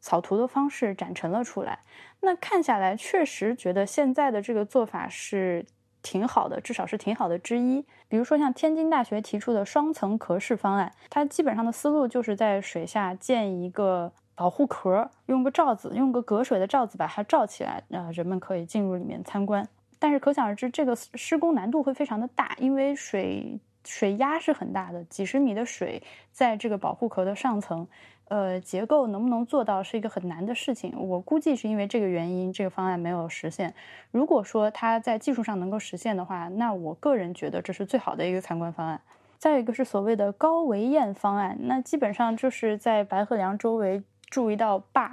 [0.00, 1.80] 草图的方式展陈了出来。
[2.20, 5.66] 那看下来，确实觉得现在的这个做法是
[6.02, 7.84] 挺好的，至少是挺好的之一。
[8.08, 19.68] 比如说，像天津大学提出的双层壳式方案，它基本上的思路就是在水下建一个保护壳，用个罩子，用个隔水的罩子把它罩起来，呃，人们可以进入里面参观。
[19.98, 23.58] 但是可想而知，这个施工难度会非常的大，因为水。
[23.82, 27.88] 水压是很大的，几十米的水在这个保护壳的上层，
[28.30, 30.94] 呃，结构能不能做到是一个很难的事情。
[30.96, 33.74] 我估计是因为这个原因，这个方案没有实现。
[34.12, 39.00] 如果说它在技术上能够实现的话，那我个人觉得这是最好的一个参观方案。
[39.36, 45.12] 再一个是所谓的高围堰方案，那基本上就是在白鹤梁周围筑一道坝，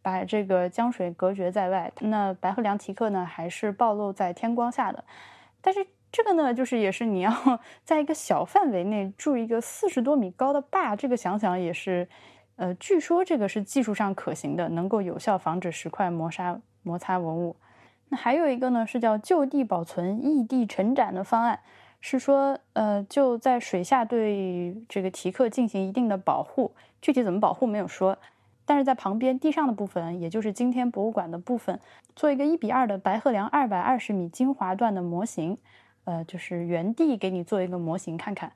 [0.00, 1.92] 把这个江水隔绝在外。
[2.00, 5.04] 那白鹤梁题刻呢，还是暴露在天光下的，
[5.60, 5.86] 但是。
[6.10, 7.30] 这个呢，就是也是你要
[7.84, 12.08] 在一个小范围内筑一个四十多米高的坝，这个想想也是，
[12.58, 17.54] 呃，据说这个是技术上可行的，能够有效防止石块磨砂摩擦文物。
[18.08, 21.60] 那还有一个呢，是叫就地保存、异地陈展的方案，
[22.00, 28.18] 是说，呃，就在水下对这个题刻进行一定的保护，具体怎么保护没有说，
[28.64, 31.78] 但是在旁边地上的部分，也就是今天博物馆的部分，
[32.16, 35.56] 做一个一比二的白鹤梁二百二十米精华段的模型。
[36.04, 38.50] 呃，就是原地给你做一个模型看看，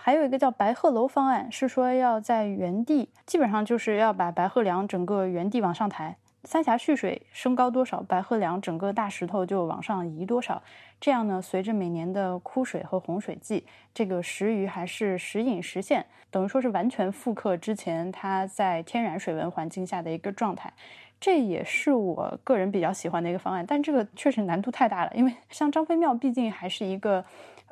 [0.00, 10.62] 还有一个叫白鹤楼方案，是说要在原地，基本上就是要把白鹤梁整个原地往上抬，三峡蓄水升高多少，白鹤梁整个大石头就往上移多少。
[11.00, 20.72] 这样呢，随着每年的枯水和洪水季，这个石鱼还是时隐时现，等于说是完全复刻之前它在天然水文环境下的一个状态。
[21.20, 27.24] 这也是我个人比较喜欢的一个方案，但这个确实难度太大了，因为像张飞庙毕竟还是一个，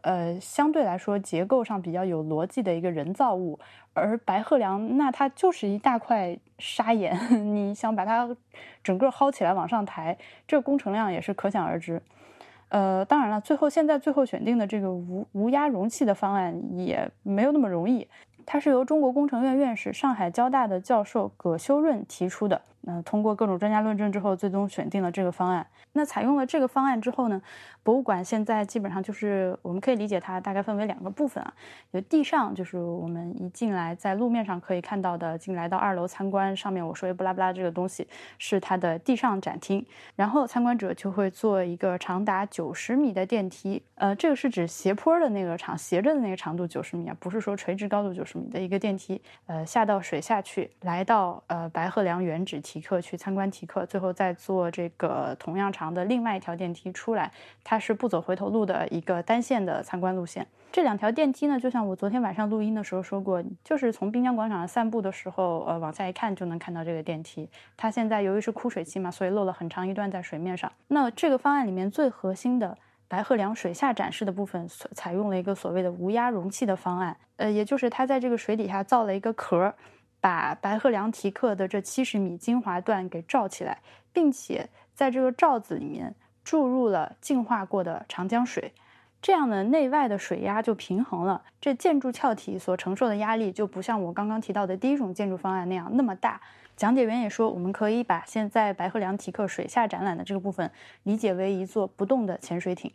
[0.06, 3.58] 呃，相对来说结构上比较有逻辑的一个人造物，
[3.92, 7.18] 而白鹤梁那它就是一大块砂岩，
[7.52, 8.28] 你想把它
[8.84, 10.16] 整个薅起来往上抬，
[10.46, 12.00] 这工程量也是可想而知。
[12.68, 18.06] 呃，当然了，最后现在最后选定的这个无无压容器的方案也没有那么容易。
[18.44, 22.62] 它是由中国工程院院士、上海交大的教授葛修润提出的。
[22.86, 25.66] 那通过各种专家论证之后，最终选定了这个方案。
[25.92, 27.42] 那采用了这个方案之后呢，
[27.82, 31.52] 博物馆现在基本上就是我们可以理解它大概分为两个部分啊，
[31.90, 38.06] 有地上就是我们一进来在路面上可以看到的，进来到二楼参观，上面我说的不拉不拉这个东西
[38.38, 57.32] 是它的地上展厅，然后参观者就会坐一个长达九十米的电梯，呃，这个是指斜坡的那个长斜着的那个长度九十米啊，不是说垂直高度九十米的一个电梯，呃，下到水下去，来到呃白鹤梁原址题刻去参观题刻，最后再坐这个同样长的另外一条电梯出来，
[57.64, 60.46] 它是不走回头路的一个单线的参观路线。
[60.70, 67.48] 这两条电梯呢，就像我昨天晚上录音的时候说过，就是从滨江广场上散步的时候，呃，往下一看就能看到这个电梯。
[67.78, 70.70] 它现在由于是枯水期嘛，所以漏了很长一段在水面上。
[70.88, 72.76] 那这个方案里面最核心的
[73.08, 79.72] 白鹤梁水下展示的部分，采用了一个所谓的无压容器的方案，呃，也就是它在这个水底下造了一个壳。
[80.26, 83.78] 把白鹤梁题刻的这七十米精华段给罩起来，
[84.12, 86.12] 并且在这个罩子里面
[86.42, 88.72] 注入了净化过的长江水，
[89.22, 91.44] 这样呢，内外的水压就平衡了。
[91.60, 96.40] 这建筑壳体所承受的压力就不像我刚刚提到的第一种建筑方案那样那么大。
[96.76, 100.68] 讲解员也说，我们可以把现在白鹤梁题刻水下展览的这个部分
[101.04, 102.90] 理解为一座不动的潜水艇。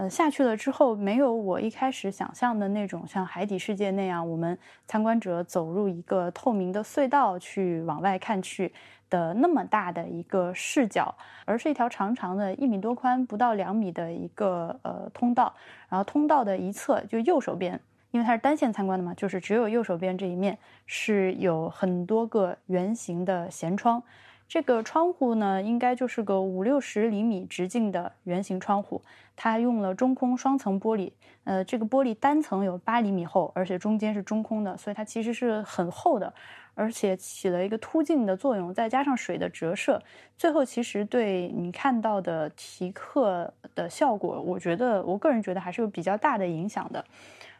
[0.00, 8.72] 呃，下去了之后，没有我一开始想象的那种像海底世界那样，我们参观者走入一个透明的隧道去往外看去
[9.10, 15.52] 的那么大的一个视角，而是一条长长的一米多宽、不到两米的一个呃通道。
[15.90, 17.78] 然后通道的一侧，就右手边，
[18.10, 24.02] 因为它是单线参观的嘛，就是只有右手边这一面是有很多个圆形的舷窗。
[24.50, 29.00] 这个窗户呢，应该就是个五六十厘米直径的圆形窗户，
[29.36, 31.12] 它用了中空双层玻璃，
[31.44, 36.34] 呃，这个玻璃单层有八厘米厚，而且中间是中空的，所以它其实是很厚的，
[36.74, 40.02] 而且起了一个凸镜的作用，再加上水的折射，
[40.36, 47.04] 最后其实对你看到的题刻的效果，我觉得我个人觉得还是有比较大的影响的。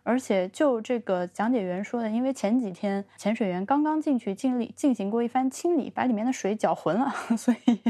[0.02, 7.80] 而且就这个讲解员说的，因为前几天潜水员刚刚进去尽力进行过一番清理，把里面的水搅浑了， 所以，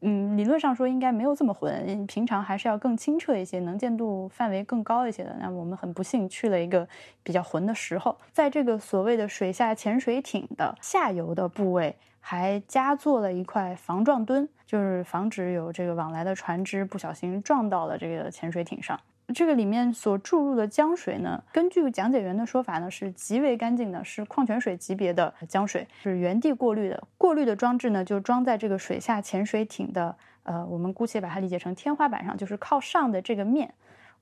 [0.00, 5.36] 嗯，理论上说应该没有这么浑，平常还是要更清澈一些，能见度范围更高一些的。
[5.40, 6.88] 那我们很不幸去了一个
[7.22, 18.98] 比较浑的时候，在这个所谓的水下潜水艇的下游的部位，还加做了一块防撞墩，就是防止有这个往来的船只不小心撞到了这个潜水艇上。
[19.34, 27.02] 这个里面所注入的江水呢，根据讲解员的说法呢，是极为干净的，是矿泉水级别的江水，是原地过滤的。
[27.18, 33.72] 过滤的装置呢，就装在这个水下潜水艇的，呃，我们姑且把它理解成天花板上，就是靠上的这个面。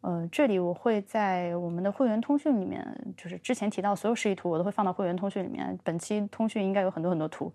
[0.01, 2.85] 呃，这里我会在我们的会员通讯里面，
[3.17, 5.79] 就是之前提到所有示意图，我都会放到会员通讯里面。
[5.85, 7.53] 本期通讯应该有很多很多图。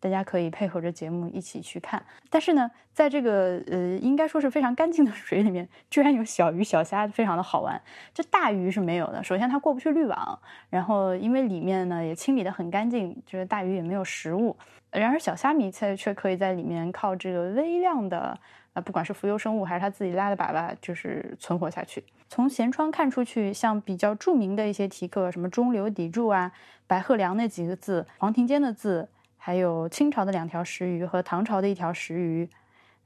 [0.00, 7.78] 大家可以配合着节目一起去看，但是呢，在这个呃，应该说是非常干净的水里面，居然有小鱼小虾，非常的好玩。
[8.14, 10.38] 这大鱼是没有的，首先它过不去滤网，
[10.70, 14.56] 然后因为里面呢也清理的很干净，就是大鱼也没有食物。
[14.90, 18.36] 然而小虾米却却可以在里面靠这个微量的
[18.72, 22.02] 呃，不管是浮游生物还是它自己拉的粑粑，就是存活下去。
[22.28, 26.50] 从舷窗看出去，像比较著名的一些题刻，什么中流砥柱啊、
[26.86, 29.06] 白鹤梁那几个字、黄庭坚的字。
[29.42, 32.48] 还有清朝的两条石鱼和唐朝的一条石鱼，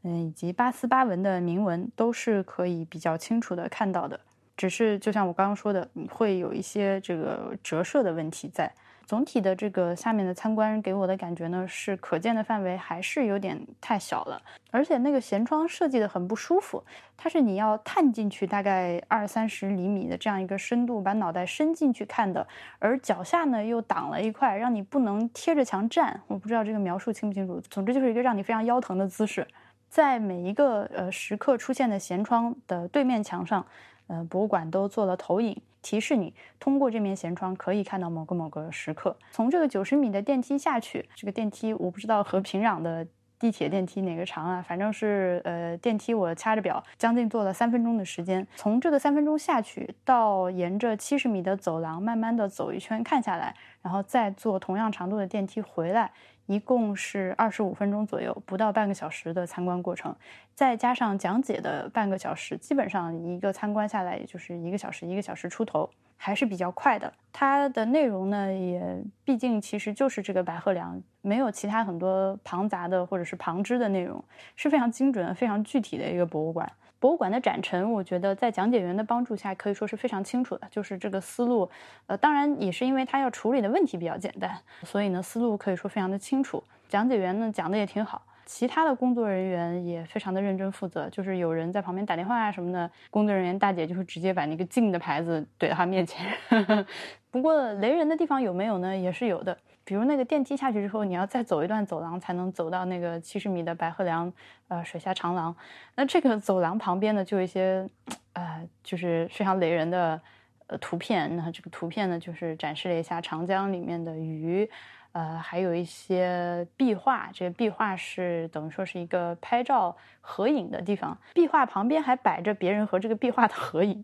[0.03, 4.19] 嗯，以及八思巴文的铭文都是可以比较清楚的看到的。
[4.57, 8.75] 只是就像我刚刚说的，会有一些这个折射的问题在。
[9.07, 14.41] 总体的这个下面的参观给我的感觉呢，是可见的范围还是有点太小了，
[14.71, 16.83] 而且那个舷窗设计的很不舒服，
[17.17, 22.47] 它是你要探进去大概二三十厘米的这样一个深度，把脑袋伸进去看的，
[22.79, 26.21] 而脚下呢又挡了一块，让你不能贴着墙站。
[26.27, 29.47] 我不知道这个描述清不清楚，总之就是一个让你非常腰疼的姿势。
[29.89, 33.65] 在每一个呃时刻出现的舷窗的对面墙上。
[34.07, 39.15] 呃，博物馆都做了投影，提示你通过这面舷窗可以看到某个某个时刻。
[39.31, 43.07] 从这个九十米的电梯下去，这个电梯我不知道和平壤的
[43.39, 48.47] 地铁电梯哪个长啊，反正是呃电梯我掐着表，将近坐了三分钟的时间。
[48.57, 56.11] 从这个三分钟下去到沿着七十米的走廊慢慢的走一圈看下来，然后再坐同样长度的电梯回来。
[56.47, 60.15] 一共是二十五分钟左右，不到半个小时的参观过程，
[60.55, 67.13] 再加上讲解的半个小时，基本上一个参观下来也就是一个小时，一个小时出头，还是比较快的。
[67.33, 74.23] 它的内容呢，也毕竟其实就是这个白鹤梁，没有其他很多庞杂的或者是旁支的内容，
[74.55, 76.71] 是非常精准、非常具体的一个博物馆。
[77.05, 80.67] 博物馆的展陈，我觉得在讲解员的帮助下，可以说是非常清楚的。
[80.71, 81.69] 就是这个思路，
[82.07, 86.65] 呃，当然也是因为他要处理的问题比较简单，所以呢，思路可以说非常的清楚。
[86.89, 91.07] 讲解员呢讲的也挺好，其他的工作人员也非常的认真负责。
[91.11, 96.27] 就是有人在旁边打电话啊什么的，工作人员大姐就会直接把那个禁的牌子怼到他面前。
[97.31, 98.97] 不过雷人的地方有没有呢？
[98.97, 99.55] 也是有的。
[99.85, 104.33] 比如那个电梯下去之后，你要再走一段走廊才能走到那个七十米的白鹤梁，
[104.69, 105.55] 呃，水下长廊。
[105.95, 107.87] 那这个走廊旁边呢，就有一些，
[108.33, 110.21] 呃，就是非常雷人的，
[110.69, 111.37] 呃，图片。
[111.37, 114.69] 那这个图片呢，就是展示了一下长江里面的鱼，
[115.13, 117.29] 呃，还有一些壁画。
[117.35, 124.03] 这个壁画是等于说是一个拍照合影的地方，壁画旁边还摆着别人和这个壁画的合影。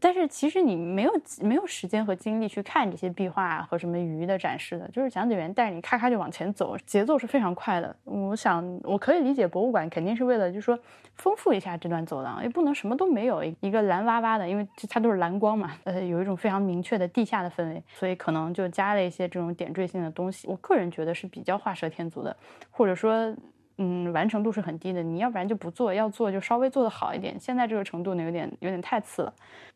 [0.00, 7.94] 但是其实你没有没有时间和精力去看这些壁画和什么鱼的展示的，就是讲解员带着你咔咔就往前走，节奏是非常快的。
[8.04, 10.78] 我想我可以理解博物馆肯定是为了就是说
[11.14, 20.46] 丰富一下这段走廊，也不能什么都没有，一个蓝洼洼的，因为它都是蓝光嘛，呃，有一种非常明确的地下的氛围，所以可能就加了一些这种点缀性的东西。
[20.48, 22.36] 我个人觉得是比较画蛇添足的，
[22.70, 23.34] 或者说。
[23.80, 25.00] 嗯，完成度是很低的。
[25.04, 27.38] 你要不然就不做，要做就稍微做得好一点。
[27.38, 29.32] 现在这个程度呢，有点有点太次了。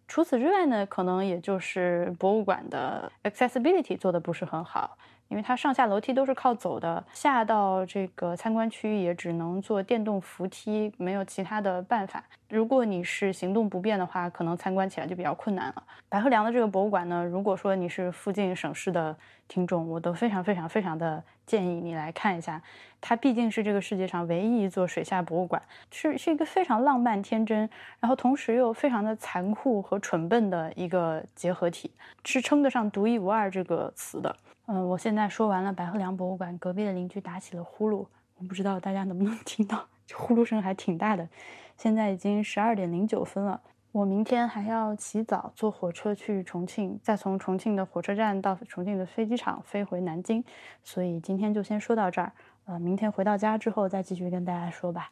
[0.08, 4.98] 除此之外呢，可能也就是博物馆的 accessibility 做的不是很好。
[5.32, 12.22] 因为它上下楼梯都是靠走的，下到这个参观区域也只能坐电动扶梯，没有其他的办法。
[12.50, 15.82] 如果你是行动不便的话，可能参观起来就比较困难了。
[16.10, 19.16] 白鹤梁的这个博物馆呢，如果说你是附近省市的
[19.48, 22.60] 听众，我都非常非常非常的建议你来看一下。
[23.00, 27.58] 它毕竟是这个世界上唯一一座水下博物馆，是是一个非常浪漫天真，
[28.00, 31.90] 然后同时又非常的残酷和蠢笨的一个结合体，
[32.22, 34.36] 是称得上独一无二这个词的。
[34.66, 41.28] 嗯，我现在说完了白鹤梁博物馆，隔壁的邻居打起了呼噜，我不知道大家能不能 听到，这呼噜声还挺大的。
[41.76, 50.44] 现在已经十二点零九分了，我明天还要起早坐火车去重庆，再从重庆的火车站到重庆的飞机场飞回南京，
[50.84, 52.32] 所以今天就先说到这儿。
[52.64, 55.10] 呃，明天回到家之后再继续跟大家说吧。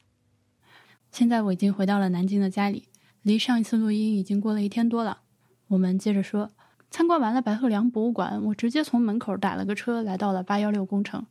[1.10, 2.88] 现在我已经回到了南京的家里，
[3.22, 5.22] 离上一次录音已经过了一天多了。
[5.66, 6.52] 我们接着说。
[6.90, 11.24] 参观完了白鹤梁博物馆，我直接从门口打了个车来到了八幺六工程。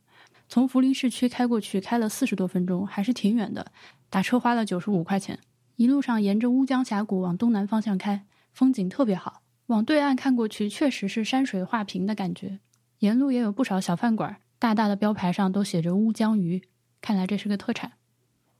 [0.48, 3.70] 从涪陵市区开过去，开了四十多分钟，还是挺远的。
[4.08, 5.38] 打车花了九十五块钱。
[5.76, 9.42] 一路上沿着乌江峡谷往东南方向开，风景特别好。
[9.66, 12.58] 往对岸看过去，确实是山水画屏的感觉。
[12.98, 16.62] 沿路也有不少小饭馆，大大的标牌上都写着乌江鱼，
[17.00, 17.92] 看来这是个特产。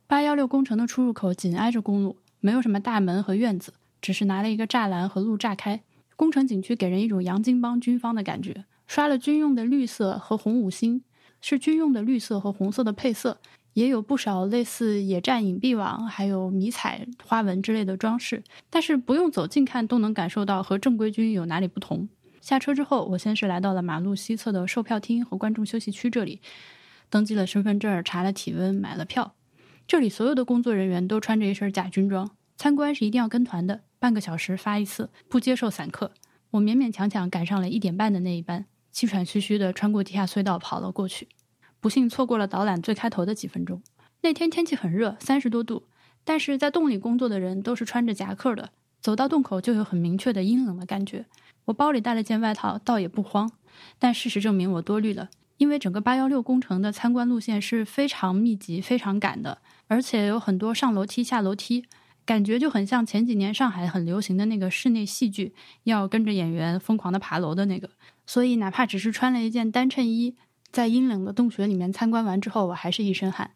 [0.07, 5.83] 八幺六工程的出入口紧挨着公路，没有什么大门和院子，只是拿了一个栅栏和路炸开。
[6.21, 11.03] 工程景区给人一种洋泾浜军方的感觉，刷了军用的绿色和红五星，
[11.41, 13.41] 是军用的绿色和红色的配色，
[13.73, 22.07] 也有不少类似野战隐蔽网，还有迷彩花纹之类的装饰，但是不用走近看都能感受到和正规军有哪里不同。
[22.43, 26.43] 下车之后，我先是来到了马路西侧的售票厅和观众休息区这里，
[27.09, 29.33] 登记了身份证，查了体温，买了票。
[29.87, 33.81] 这里所有的工作人员都穿着一身假军装，参观是一定要跟团的。
[33.99, 36.13] 半个小时发一次，不接受散客。
[36.51, 41.27] 我勉勉强强赶上了一点半的那一班，气喘吁吁的穿过地下隧道跑了过去，
[41.81, 43.81] 不幸错过了导览最开头的几分钟。
[44.21, 45.85] 那天天气很热，三十多度，
[46.23, 48.69] 但是在洞里工作的人都是穿着夹克的，
[49.01, 51.25] 走到洞口就有很明确的阴冷的感觉。
[51.65, 53.51] 我包里带了件外套，倒也不慌。
[53.99, 61.87] 但事实证明我多虑了，因为整个八幺六工程的参观路线是非常密集、非常赶的，而且有很多上楼梯、下楼梯。
[62.25, 65.55] 感觉就很像前几年上海很流行的那个室内戏剧，
[65.85, 67.91] 要跟着演员疯狂的爬楼的那个。
[68.27, 70.37] 所以哪怕只是穿了一件单衬衣，
[70.71, 73.53] 在阴冷的洞穴里面参观完之后，我还是一身汗。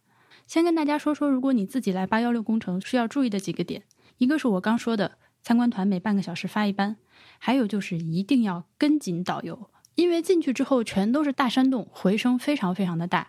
[0.47, 3.85] 先跟大家说说，如果你自己来八幺六工程需要注意的几个点，
[4.19, 6.97] 一个是我刚说的，参观团每半个小时发一班，
[7.39, 13.29] 还有就是一定要跟紧导游，因为进去之后全都是大山洞，回声非常非常的大。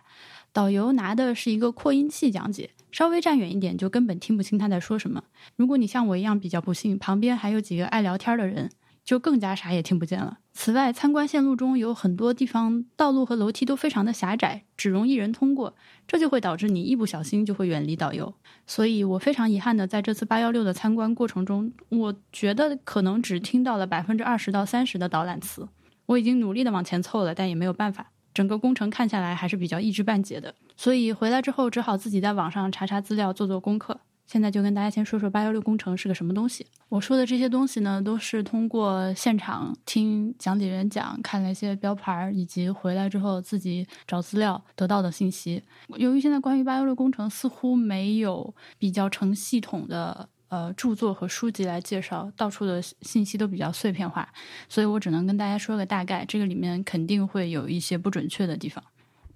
[0.52, 5.22] 导游拿的是一个扩音器讲解，稍微站远一点就根本听不清他在说什么。
[5.54, 8.70] 如果你像我一样比较不幸，旁边还有几个爱聊天的人，
[9.04, 10.38] 就更加啥也听不见了。
[10.54, 18.32] 此外，参观线路中有很多地方道路和楼梯都非常的狭窄，只容一人通过，这就会导致你一不小心就会远离导游。
[18.66, 25.68] 所以我非常遗憾的在这次八幺六的参观过程中，我觉得可能只听到了百分之二十到三十的导览词。
[26.06, 28.10] 我已经努力的往前凑了，但也没有办法。
[28.32, 34.00] 整个工程看下来还是比较一知半解的，所以回来之后只好自己在网上查查资料，做做功课。
[34.26, 36.66] 现在就跟大家先说说八幺六工程是个什么东西。
[36.88, 45.62] 我说的这些东西呢，都是通过现场听讲解员讲，看了一些标牌，以及回来之后自己找资料得到的信息。
[45.96, 54.28] 由于现在关于八幺六工程似乎没有比较成系统的呃著作和书籍来介绍，到处的信息都比较碎片化，
[54.68, 56.24] 所以我只能跟大家说个大概。
[56.24, 58.82] 这个里面肯定会有一些不准确的地方。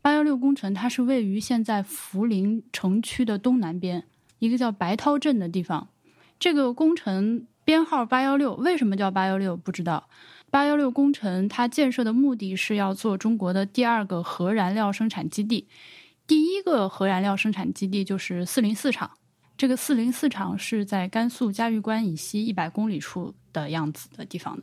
[0.03, 4.05] 八幺六工程它是位于现在涪陵城区的东南边，
[4.39, 5.89] 一个叫白涛镇的地方。
[6.39, 9.57] 这个工程编号八幺六，为什么叫八幺六？
[9.57, 10.09] 不知道。
[10.49, 15.69] 八幺六工程它建设的目的是要做中国的第二个核燃料生产基地。
[16.27, 19.11] 第一个核燃料生产基地就是四零四厂，
[19.59, 24.61] 这个四零四厂是在甘肃嘉峪关以西一百公里处的样子的地方。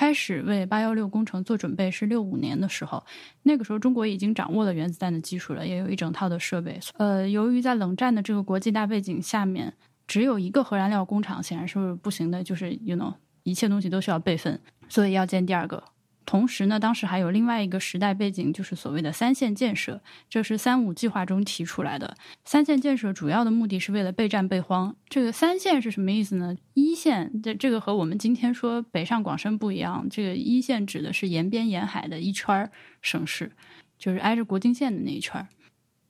[0.00, 3.04] 开始为八幺六工程做准备是六五年的时候，
[3.42, 6.80] 那个时候中国已经掌握了原子弹的技术了，也有一整套的设备。
[6.94, 9.74] 呃，由于在冷战的这个国际大背景下面，
[10.06, 15.84] 只有一个核燃料工厂显然是不行的，就是 you know 一切东西都需要备份，所以要建第二个。
[16.26, 22.16] 同时呢，当时还有另外一个时代背景，就是所谓的三线建设，这是三五计划中提出来的。
[22.44, 24.94] 三线建设主要的目的是为了备战备荒。
[25.08, 26.56] 这个三线是什么意思呢？
[26.74, 30.06] 一线，这这个和我们今天说北上广深不一样。
[30.08, 32.70] 这个一线指的是沿边沿海的一圈
[33.02, 33.50] 省市，
[33.98, 35.48] 就是挨着国境线的那一圈。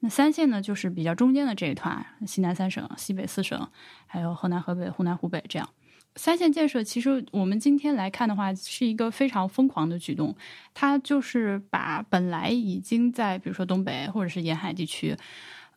[0.01, 3.71] 那三线呢，就是比较中间的这一团，西南三省、西北四省，
[4.07, 5.69] 还有河南、河北、湖南、湖北这样。
[6.17, 10.35] 三线建设其实我们今天来看的话，是一个非常疯狂的举动。
[10.75, 15.17] 它就是把本来已经在比如说东北或者是沿海地区。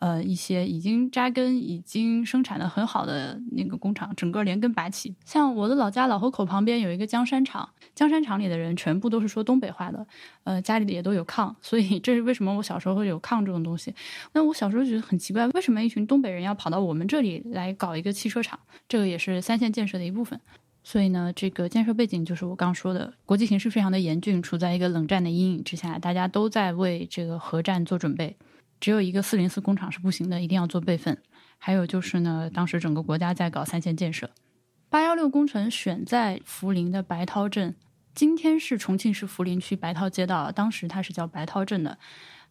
[0.04, 5.16] 呃，一些已经扎根、已经生产的很好的那个工厂，整个连根拔起。
[5.24, 10.06] 像我的老家老河口旁边有一个江山厂，江山厂里的人全部都是说东北话的，
[10.44, 13.96] 呃，家里也都有炕，所以这是为什么我小时候会有炕这种东西。
[14.34, 18.60] 那我小时候觉得很奇怪，为什么一群东北人要跑到我们这里来搞一个汽车厂？
[18.90, 20.38] 这个也是三线建设的一部分。
[20.84, 28.36] 所以呢，这个建设背景就是我刚说的，国际形势非常的严峻，处在一个冷战的阴影之下，大家都在为这个核战做准备。
[28.84, 31.18] 只有一个四零四工厂是不行的，一定要做备份。
[31.58, 34.30] 还有就是呢，当时整个国家在搞三线建设，
[34.90, 37.78] 八幺六工程选在涪陵的白涛镇，
[38.14, 41.98] 今天是重庆市涪陵区白涛街道，当时它是叫白涛镇的。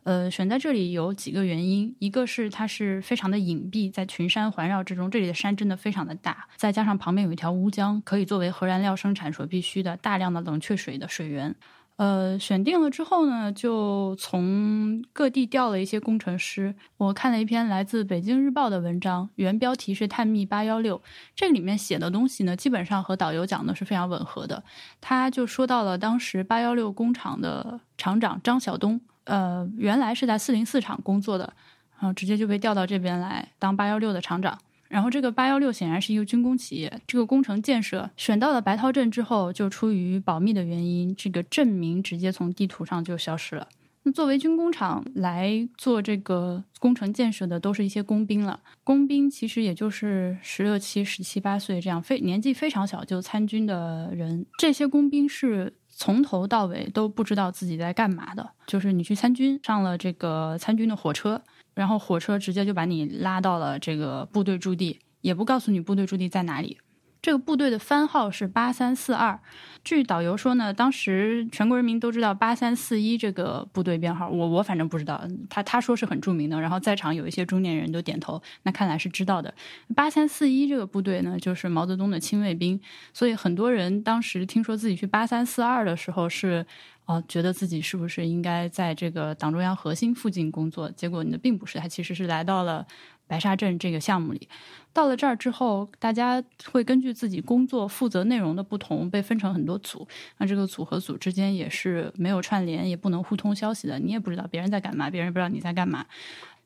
[0.04, 11.54] 呃，选在这里有几个原因，一个是它是非常的隐蔽，在群山环绕之中，这里的山真的非常的大，再加上旁边有一条乌江，可以作为核燃料生产所必须的大量的冷却水的水源。
[12.02, 16.74] 呃，选定了之后呢，就从各地调了一些工程师。
[16.96, 21.00] 我看了一篇来自《北京日报》的文章，原标题是“探秘八幺六”。
[21.36, 24.64] 这里面写的东西呢，基本上和导游讲的是非常吻合的。
[25.00, 31.52] 他就说到了当时八幺六工厂的厂长张晓东，呃，原来是在四零四厂工作的，
[32.00, 34.58] 然后直接就被调到这边来当八幺六的厂长。
[34.92, 43.66] 然后这个八幺六显然是一个军工企业，这个工程建设选到了白涛镇之后，就出于保密的原因，这个镇名直接从地图上就消失了。
[44.02, 48.60] 那作为军工厂来做这个工程建设的，都是一些工兵了。
[48.84, 54.44] 工兵其实也就是十六七、十七八岁这样非年纪非常小就参军的人。
[54.58, 61.40] 这些工兵是从头到尾都不知道自己在干嘛的，就是你去参军，上了这个参军的火车。
[61.74, 66.78] 然后火车直接就把你拉到了这个部队驻地，也不告诉你部队驻地在哪里。
[67.22, 69.38] 这个部队的番号是八三四二。
[69.84, 75.24] 据导游说呢，当时全国人民都知道八三四一这个部队编号，我我反正不知道。
[75.48, 79.54] 他他说是很著名的，然后在场有一些中年人都点头，那看来是知道的。
[79.94, 82.80] 八三四一这个部队呢，就是毛泽东的亲卫兵，
[83.14, 86.66] 所以很多人当时听说自己去八三四二的时候是。
[87.04, 90.88] 哦，觉得自己是不是应该在这个党中央核心附近工作？
[90.92, 92.86] 结果呢，并不是，他其实是来到了
[93.32, 94.46] 白沙镇这个项目里。
[94.92, 100.06] 到了这儿之后，大家会根据自己工作负责内容的不同，被分成很多组。
[100.36, 103.98] 那这个组和组之间也是没有串联，也不能互通消息的。
[103.98, 106.04] 你也不知道别人在干嘛，别人不知道你在干嘛。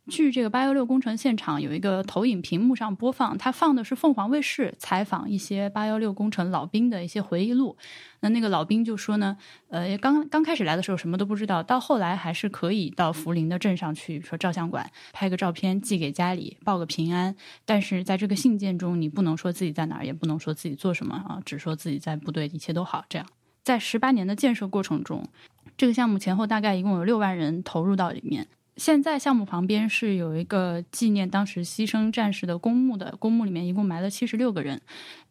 [0.09, 7.77] 据这个八幺六工程现场有一个投影屏幕上播放，它放的是凤凰卫视采访一些八幺六工程老兵的一些回忆录。
[8.21, 9.37] 那那个老兵就说呢，
[9.69, 17.35] 呃，刚刚开始来的时候什么都不知道，到后来还是可以到涪陵的镇上去，说照相馆拍个照片寄给家里报个平安。
[17.65, 23.05] 但是在这个信件中，你不能说自己在哪儿，也不能说自己做什么啊，只说自己在部队一切都好。
[23.09, 23.27] 这样，
[23.65, 25.27] 在十八年的建设过程中，
[25.77, 28.47] 这个项目前后大概一共有六万人投入到里面。
[28.77, 34.81] 现在项目旁边是有一个纪念当时牺牲战士的公墓的，公墓里面一共埋了七十六个人，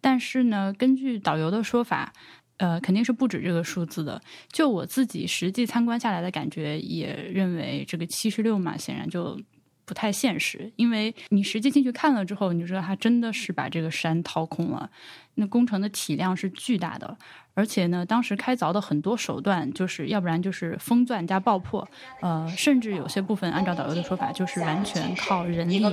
[0.02, 2.12] 但是呢，根据导游的说法，
[2.58, 4.20] 呃，肯定是不止这个数字的。
[4.52, 9.40] 就我自己实际参观下来的感觉，也认为这个七十六嘛，显然就
[9.86, 14.90] 不太现实，因为你实际进去看了之后，你就知道它真的是把这个山掏空了。
[15.36, 17.18] 那工程的体量是巨大的，
[17.54, 21.88] 而且呢，当时开凿的很多手段，就是要不然就是封钻加爆破，
[22.22, 25.84] 呃，甚至有些部分按照导游的说法，就是完全靠人力。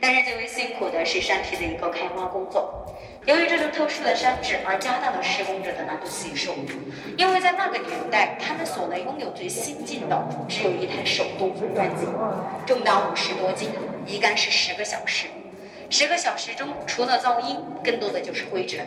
[0.00, 2.86] 但是最为辛苦的是山体的一个开挖工作。
[3.26, 6.54] 由于这种特殊的山质，而加大了施工者的难度系数。
[7.18, 12.06] 因为在那个年代，他们所能拥有最先进的只有一台手动缝纫机，
[12.66, 13.68] 重达五十多斤，
[14.06, 15.26] 一干是十个小时。
[15.90, 18.86] 十个小时中，除了噪音，更多的就是灰尘。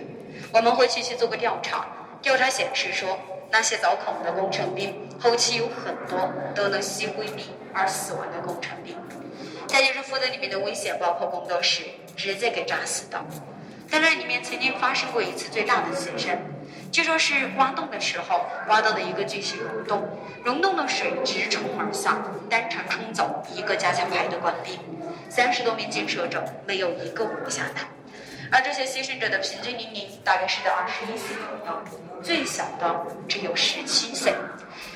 [0.52, 1.86] 我们会去去做个调查，
[2.22, 3.20] 调查显示说，
[3.52, 8.96] 那些凿孔的工程兵，后期有很多都能吸灰病而死亡的工程兵。
[9.74, 11.82] 再就是负责里面的危险，包括工作室
[12.16, 13.20] 直接给炸死的。
[13.90, 16.38] 在那里面曾经发生过一次最大的牺牲，
[16.92, 20.08] 据说是挖洞的时候挖到的一个巨型溶洞，
[20.44, 24.78] 溶洞的水直冲而下，单场冲走一个加强排的官兵，
[25.28, 27.82] 三十多名建设者没有一个活下来，
[28.52, 31.82] 而这些牺牲者的平均年龄大概是在二十一岁左右，
[32.22, 34.36] 最小的只有十七岁。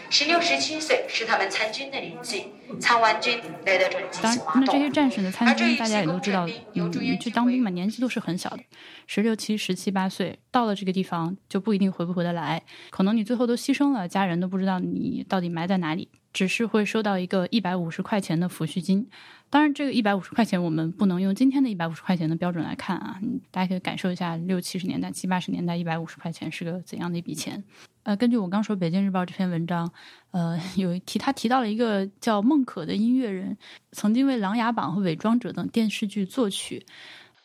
[0.09, 2.45] 十六、十七岁是他们参军的年纪，
[2.79, 8.59] 参完军来到这里进行挖那这些战士的参军，大家也都知道，嗯，去当兵嘛，年纪都是很小的，
[9.05, 19.09] 十六七、十七八岁，到了这个地方就不一定回不回得来，可能你最后都牺牲了，家人都不知道你到底埋在哪里，只是会收到一个一百五十块钱的抚恤金。
[19.49, 23.19] 当然，这个一百五十块钱我们不能用今天的一百五十块钱的标准来看啊，
[23.49, 27.63] 大家可以感受一下六七十年代、七八十年代一百五十块钱是个怎样的一笔钱。
[28.03, 29.91] 呃，根据我刚说《北京日报》这篇文章，
[30.31, 33.57] 呃， 有提他提到了一个叫孟可的音乐人，
[33.93, 36.85] 曾经为《琅琊榜》和《伪装者》等电视剧作曲。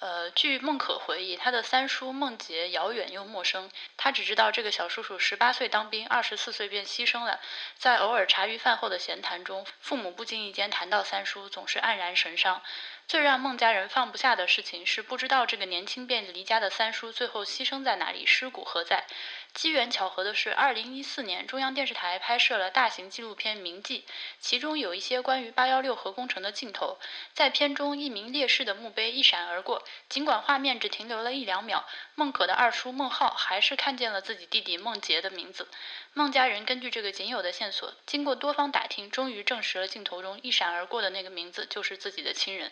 [0.02, 7.38] 呃，据孟可回忆，他的三叔孟杰遥远又陌生，他只知道这个小叔叔十八岁当兵，二十四岁便牺牲了。
[7.78, 12.60] 在偶尔茶余饭后的闲谈中，父母不经意间谈到三叔，总是黯然神伤。
[13.12, 19.04] 最让孟家人放不下的事情是，不知道这个年轻便离家的三叔最后牺牲在哪里，尸骨何在。
[19.52, 24.06] 机缘巧合的是，二零一四年中央电视台拍摄了大型纪录片《铭记》，
[24.40, 26.98] 其中有一些关于八幺六核工程的镜头。
[27.34, 31.84] 在片中，一名烈士的墓碑一闪而过，尽管画面只停留了一两秒，
[32.14, 35.68] 孟可的二叔孟浩还是看见了自己弟弟孟杰的名字。
[36.14, 42.70] 孟家人根据这个仅有的线索，经过多方打听，终于证实了镜头中一闪而过的那个名字就是自己的亲人。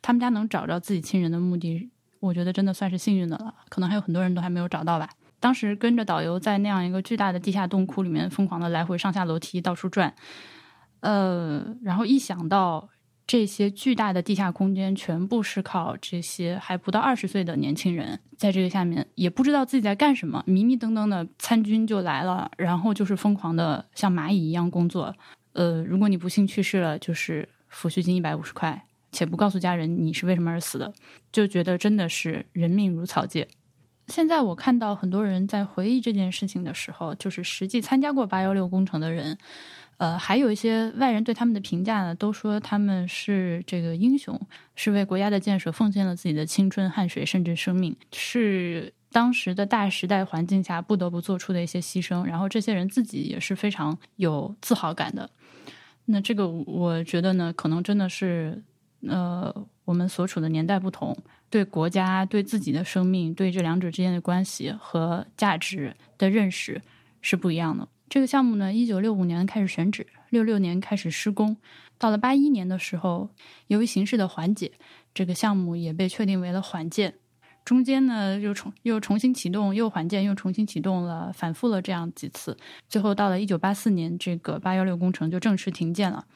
[0.00, 3.54] 他们家能找着自己亲人的目的，我觉得真的算是幸运的了。
[3.68, 5.10] 可能还有很多人都还没有找到吧。
[5.38, 10.14] 当时跟着导游在那样一个巨大的地下洞窟里面疯狂的来回上下楼梯到处转，
[11.00, 12.88] 呃，然后一想到
[13.26, 25.14] 这些巨大的地下空间全部是靠这些还不到二十岁的年轻人在这个下面也不知道自己在干什么，迷迷瞪瞪的参军就来了，然后就是疯狂的像蚂蚁一样工作，
[25.52, 30.92] 呃，如果你不幸去世了，就是抚恤金一百五十块，且不告诉家人你是为什么而死的，
[31.30, 33.48] 就觉得真的是人命如草芥。
[34.08, 39.38] 现在我看到很多人在回忆这件事情的时候，就是实际参加过八幺六工程的人，
[40.02, 44.36] 呃，还有一些外人对他们的评价呢，都说他们是这个英雄，
[44.74, 52.24] 是为国家的建设奉献了自己的青春、汗水，甚至生命，是当时的大时代环境下不得不做出的一些牺牲。
[52.24, 55.30] 然后这些人自己也是非常有自豪感的。
[56.06, 58.60] 那这个我觉得呢，可能真的是，
[59.06, 61.16] 呃，我们所处的年代不同。
[61.48, 66.82] 对国家、对自己的生命、对这两者之间的关系和价值的认识
[67.20, 67.86] 是不一样的。
[68.12, 71.56] 这个项目呢，一九六五年开始选址，六六年开始施工，
[71.96, 73.30] 到了八一年的时候，
[73.68, 74.72] 由于形势的缓解，
[75.14, 77.14] 这个项目也被确定为了缓建。
[77.64, 82.54] 中间呢，又重又重新启动，又缓建，又重新启动了，反复了这样几次，
[82.86, 86.26] 最后到了一九八四年，这个八幺六工程就正式停建了。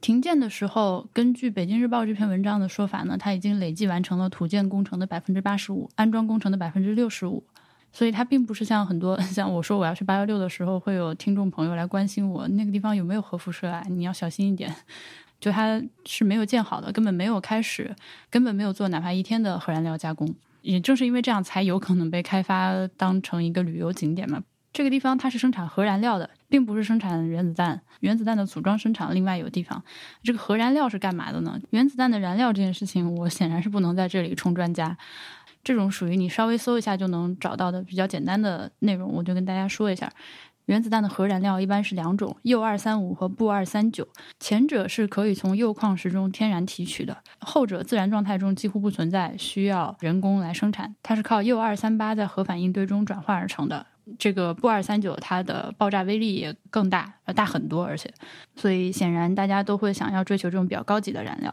[0.00, 7.44] 停建的时候，根据《北京日报》这篇文章的说法呢，它已经累计完成了土建工程的百分之八十五，安装工程的百分之六十五，
[7.92, 13.84] 所以它并不是像很多 像我说我要去八幺六的时候，会有听众朋友来关心我那个地方有没有核辐射啊？
[13.88, 14.74] 你要小心一点，
[15.40, 17.94] 就它是没有建好的，根本没有开始，
[18.30, 24.42] 根本没有做哪怕一天的核燃料加工，也正是因为这样，才有可能被开发当成一个旅游景点嘛。
[24.72, 27.80] 这个地方它是生产核燃料的，并不是生产原子弹。
[27.98, 29.82] 原子弹的组装生产另外有地方。
[30.22, 31.58] 这个核燃料是干嘛的呢？
[31.70, 34.96] 原子弹的燃料这件事情，我显然是不能在这里充专家。
[35.62, 40.10] 这种属于你稍微搜一下就能找到的比较简单的内容，我就跟大家说一下。
[40.66, 44.06] 原子弹的核燃料一般是两种：铀二三五和钚二三九。
[44.38, 50.94] 前者是可以从铀矿石中天然提取的，后者自然状态中几乎不存在，需要人工来生产。
[51.02, 53.84] 它是靠铀二三八在核反应堆中转化而成的。
[54.16, 58.12] 这个钚二三九，它的爆炸威力也更大，要，大很多，而且，
[58.54, 61.52] 所以显然大家都会想要追求这种比较高级的燃料。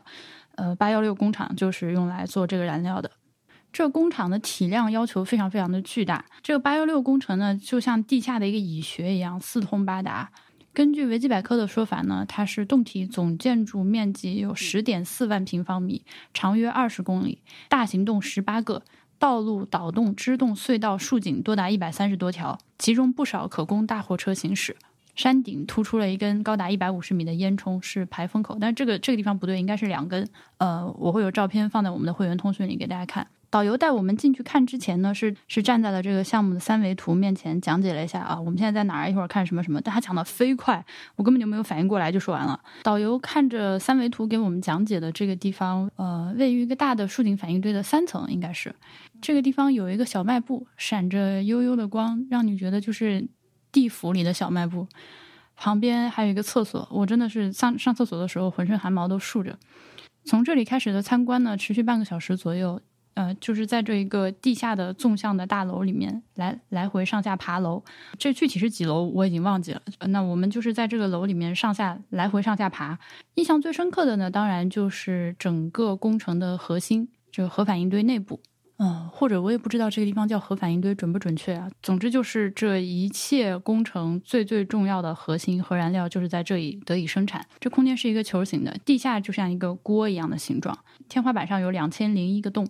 [0.55, 3.09] 呃，八幺六工厂就是用来做这个燃料的。
[3.77, 6.25] 这工厂的体量要求非常非常的巨大。
[6.41, 10.31] 这个八幺六工程呢，就像地下的一个蚁穴一样，四通八达。
[10.73, 16.03] 根据维基百科的说法呢，它是洞体总建筑面积有十点四万平方米，
[16.33, 18.81] 长约二十公里，大型洞十八个，
[19.19, 24.75] 道路、导洞、支洞、隧道、竖井多达一百三十多条，其中不少可供大货车行驶。
[25.13, 30.27] 山顶突出了一根高达一百五十米的烟囱，是排风口，但这个这个地方不对，应该是两根。
[30.57, 33.27] 呃，我会有照片放在我们的会员通讯里给大家看。
[33.49, 39.79] 导游带我们进去看之前呢，是是站在了这个项目的三维图面前讲解了一下啊，我们现在在哪儿，一会儿看什么什么。
[39.79, 40.85] 但他讲的飞快，
[41.15, 42.59] 我根本就没有反应过来就说完了。
[42.83, 48.75] 导游看着三维图给我们讲解的这个地方，呃，位于一个大的竖井反应堆的三层，应该是
[49.21, 53.27] 这个地方有一个小卖部，闪着悠悠的光，让你觉得就是
[53.71, 54.87] 地府里的小卖部。
[55.55, 59.57] 旁边还有一个厕所，我真的是上上厕所的时候浑身汗毛都竖着。
[60.25, 62.81] 从这里开始的参观呢，持续半个小时左右。
[63.17, 67.83] 呃，就是在这一个地下的纵向的大楼里面来来回上下爬楼，
[68.19, 69.81] 这具体是几楼我已经忘记了。
[70.09, 72.99] 那我们就是在这个楼里面上下来回上下爬。
[73.33, 78.39] 印象最深刻的呢，当然就是整个工程的核心，这个核反应堆内部。
[78.79, 81.67] 嗯，或者我也不知道这个地方叫核反应堆准不准确啊。
[81.81, 87.43] 总之就是这一切工程最最重要的核心核燃料就是在这里得以生产。
[87.59, 90.77] 这空间是一个球形的，地下就像一个锅一样的形状，
[91.09, 92.67] 天花板上有两千零一个洞。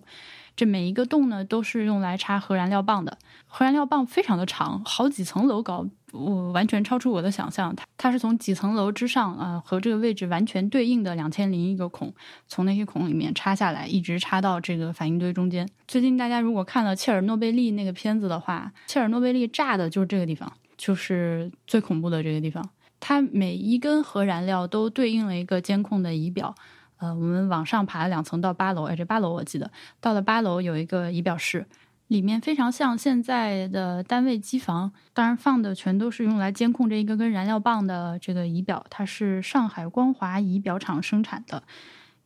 [0.58, 3.16] 这每一个洞呢，都是用来插核燃料棒的。
[3.46, 7.72] 核燃料棒非常的长，好几层楼高，我完全超出我的想象。
[7.76, 12.12] 它它是从几层楼之上啊，和这个位置完全对应的两千零一个孔，
[12.48, 15.64] 从那些孔里面插下来，一直插到这个反应堆中间。
[15.86, 22.68] 最近大家如果看了切尔诺贝利那个片子的话，切尔诺贝利炸的就是这个地方，就是最恐怖的这个地方。
[22.98, 26.52] 它每一根核燃料都对应了一个监控的仪表。
[26.98, 29.70] 呃，我们往上爬了两层到八楼，哎，这八楼我记得
[30.00, 31.66] 到了八楼有一个仪表室，
[32.08, 41.62] 里面非常像现在的单位机房，当然放的全都是用来监控这一根根燃料棒的这个仪表，它是上海光华仪表厂生产的，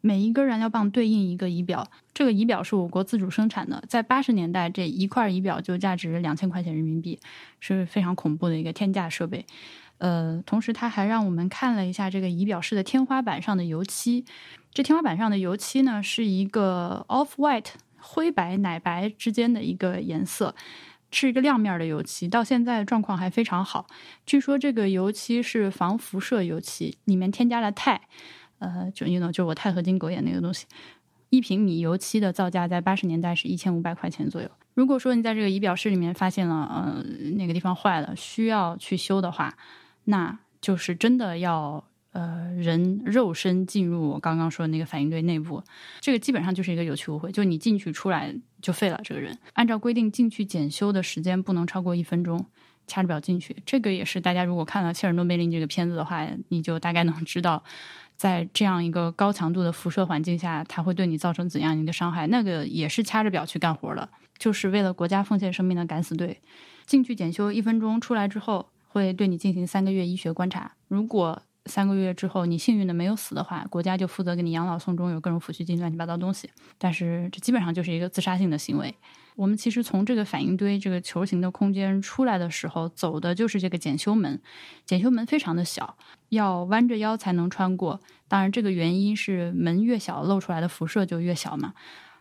[0.00, 7.18] 每一根燃料棒对应一个仪表，这个仪表是我国自主生产的，在八十年代这一块仪表就价值两千块钱人民币，
[7.60, 9.44] 是非常恐怖的一个天价设备。
[9.98, 14.24] 呃，同时他还让我们看了一下这个仪表室的天花板上的油漆。
[14.74, 20.54] 这天花板上的油漆呢，是一个 off white 灰白奶白之间的一个颜色，
[21.10, 23.86] 是一个亮面的油漆，到现在状况还非常好。
[24.24, 28.00] 据说这个油漆是防辐射油漆，里面添加了钛，
[28.60, 30.66] 呃，就 you know 就我钛合金狗眼那个东西。
[31.28, 34.50] 一平米油漆的造价在八十年代是一千五百块钱左右。
[34.74, 37.02] 如果说你在这个仪表室里面发现了呃
[37.36, 39.54] 那个地方坏了，需要去修的话，
[40.04, 45.62] 那就是真的要呃人肉身进入我刚刚说的那个反应堆内部，
[46.00, 49.00] 这个基本上就是一个有去无回，就你进去出来就废了。
[49.02, 52.46] 这个人按照规定进去检修的时间不能超过一分钟，
[52.86, 53.56] 掐着表进去。
[53.64, 57.64] 这个也是大家如果看了切尔诺贝利这个片子的话，你就大概能知道，
[58.16, 62.26] 在这样一个高强度的辐射环境下，它会对你造成怎样一个伤害。
[62.26, 66.40] 那个也是掐着表去干活的，就是为了国家奉献生命的敢死队。
[66.84, 68.68] 进去检修一分钟，出来之后。
[68.94, 76.50] 会对你进行三个月医学观察，如果三个月之后你幸运的没有死的话，国家就负责给你养老送终，有各种抚恤金、乱七八糟东西。
[76.78, 78.94] 但是这基本上就是一个自杀性的行为。
[79.34, 84.40] 我们其实从这个反应堆这个球形的空间出来的时候，走的就是这个检修门。
[84.84, 85.96] 检修门非常的小，
[86.28, 88.00] 要弯着腰才能穿过。
[88.28, 91.72] 当然，这个原因是门越小，露出来的辐射就越小嘛。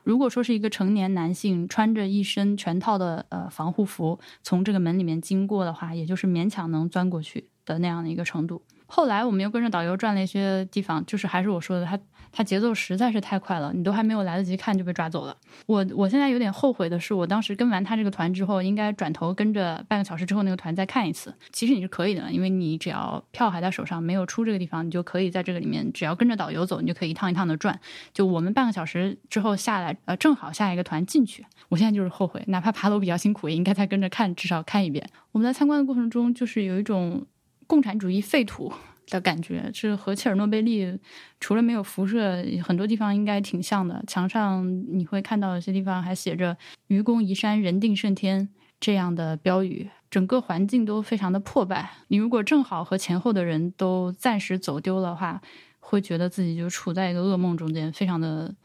[0.04, 8.62] 如果说是一个成年男性穿着一身全套的呃防护服从这个门里面经过的话，也就是勉强能钻过去的那样的一个程度。
[8.94, 11.98] 后来我们又跟着导游转了一些地方，就是还是我说的他。
[12.34, 15.36] 他节奏实在是太快了，你都还没有来得及看就被抓走了。
[15.66, 21.34] 我我现在有点后悔的是，我当时跟完他这个团之后，应该转头跟着半个小时之后那个团再看一次。
[21.52, 27.78] 其实你是可以的，因为你只要票还在手上，没有出这个地方，你就可以在这个里面，只要跟着导游走，你就可以一趟一趟的转。
[28.14, 31.46] 就我们半个小时之后下来，呃，正好下一个团进去。
[31.68, 35.06] 我现在就是后悔，哪怕爬楼比较辛苦，也应该再跟着看，至少看一遍。
[35.34, 37.26] 我们在参观的过程中，就是有一种
[37.72, 38.74] 共产主义废土。
[39.08, 40.98] 的感觉是和切尔诺贝利
[41.42, 44.02] 除了没有辐射，很多地方应该挺像的。
[44.08, 44.66] 墙上
[44.98, 46.56] 你会看到有些地方还写着
[46.88, 48.48] “愚公移山，人定胜天”
[48.80, 51.92] 这样的标语，整个环境都非常的破败。
[52.08, 55.42] 你如果正好和前后的人都暂时走丢的话，
[55.82, 58.56] 会觉得自己就处在一个噩梦中间，非常的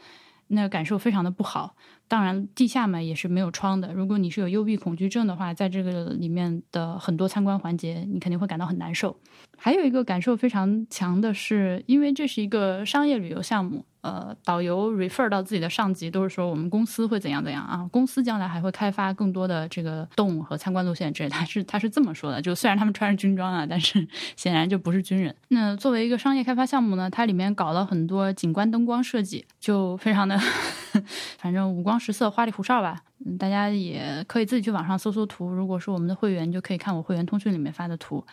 [0.49, 1.75] 那个感受非常的不好。
[2.09, 3.93] 当然，地下嘛也是没有窗的。
[3.93, 9.19] 如果你是有幽闭恐惧症的话，在这个里面的很多参观环节，你肯定会感到很难受。
[9.57, 22.41] 还有一个感受非常强的是，因为这是一个商业旅游项目，呃，导游 refer 到自己的上级都是说我们公司会怎样怎样啊，公司将来还会开发更多的这个动物和参观路线，这他是他是这么说的。
[22.41, 25.35] 就虽然他们穿着军装啊，但是显然就不是军人。
[25.49, 30.39] 那作为一个商业开发项目呢，它里面搞了很多景观灯光设计，就非常的，
[31.39, 33.01] 反正五光十色、花里胡哨吧。
[33.25, 35.49] 嗯，大家也可以自己去网上搜搜图。
[35.49, 38.25] 如果是我们的会员，就可以看我会员通讯里面发的图。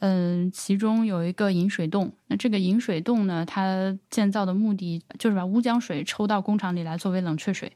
[0.00, 2.12] 嗯，其中有一个引水洞。
[2.26, 7.72] 那这个引水洞呢，它建造的目的就是把乌江水抽到工厂里来作为冷却水。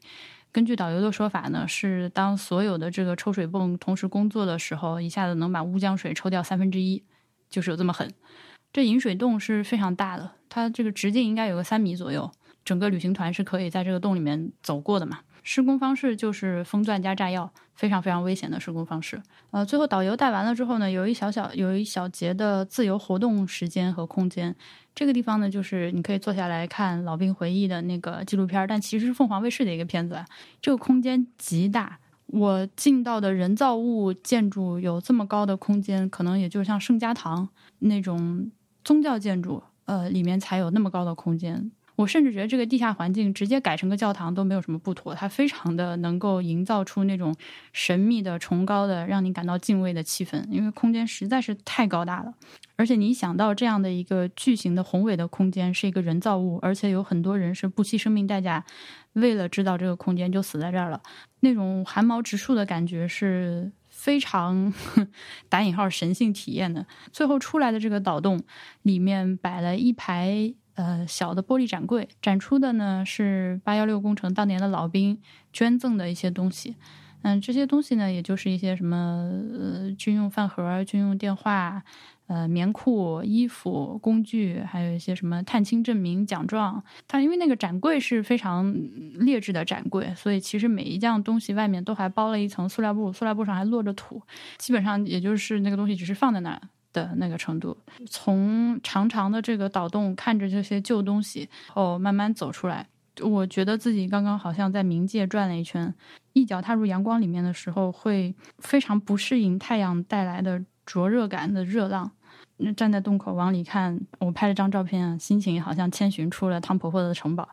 [0.50, 7.04] 根据导游的说法呢，是当所有的这个抽水泵同时工作的时候，一下子能把乌江水抽掉三分之一，
[7.50, 8.10] 就是有这么狠。
[8.72, 12.30] 这引水洞是非常大的，它这个直径应该有个三米左右，
[12.64, 15.20] 整个旅行团是可以在这个洞里面走过的嘛。
[15.48, 19.22] 施工方式就是封钻加炸药，非常非常危险的施工方式。
[19.52, 24.52] 呃，最后导游带完了之后呢，有一小小有一小节的自由活动时间和空间。
[24.92, 30.18] 这个地方呢，就是你可以坐下来看老兵回忆的那个纪录片，但其实是凤凰卫视的一个片子。
[30.60, 38.50] 这个空间极大，我进到的人造物建筑有这么高的空间，可能也就像圣家堂那种
[38.82, 41.70] 宗教建筑，呃，里面才有那么高的空间。
[41.96, 47.34] 我甚至觉得这个地下环境直接改成个教堂都没有什么不妥，它非常的能够营造出那种
[47.72, 52.34] 神秘的、崇高的、让你感到敬畏的气氛，因为空间实在是太高大了。
[52.76, 58.62] 而且你想到这样的一个巨型的宏伟的空间是一个人造物，而且有很多人是不惜生命代价
[59.14, 61.00] 为了知道这个空间就死在这儿了，
[61.40, 64.70] 那种汗毛直竖的感觉是非常
[65.48, 66.86] 打引号神性体验的。
[67.10, 68.42] 最后出来的这个岛洞
[68.82, 70.52] 里面摆了一排。
[70.76, 75.18] 呃，小的玻璃展柜展出的呢是八幺六工程当年的老兵
[75.52, 76.76] 捐赠的一些东西。
[77.22, 78.96] 嗯，这些东西呢，也就是一些什么
[79.58, 81.82] 呃军用饭盒、军用电话、
[82.28, 86.84] 呃棉裤、衣服、工具，还有一些什么探亲证明、奖状。
[87.08, 88.72] 它因为那个展柜是非常
[89.14, 94.22] 劣质的展柜，所以其实每一样东西外面都还包了一层塑料布，塑料布上还落着土，
[94.58, 96.60] 基本上也就是那个东西只是放在那儿。
[96.96, 97.76] 的那个程度，
[98.08, 102.86] 从长长的这个岛洞看着这些旧东西，后慢慢走出来，
[103.20, 105.94] 我觉得自己刚刚好像在冥界转了一圈，
[106.32, 112.10] 一脚踏入阳光里面的时候，会非常不适应太阳带来的灼热感的热浪。
[112.74, 117.46] 站在洞口往里看，我拍了张照片，心情好像千寻出了汤婆婆的城堡。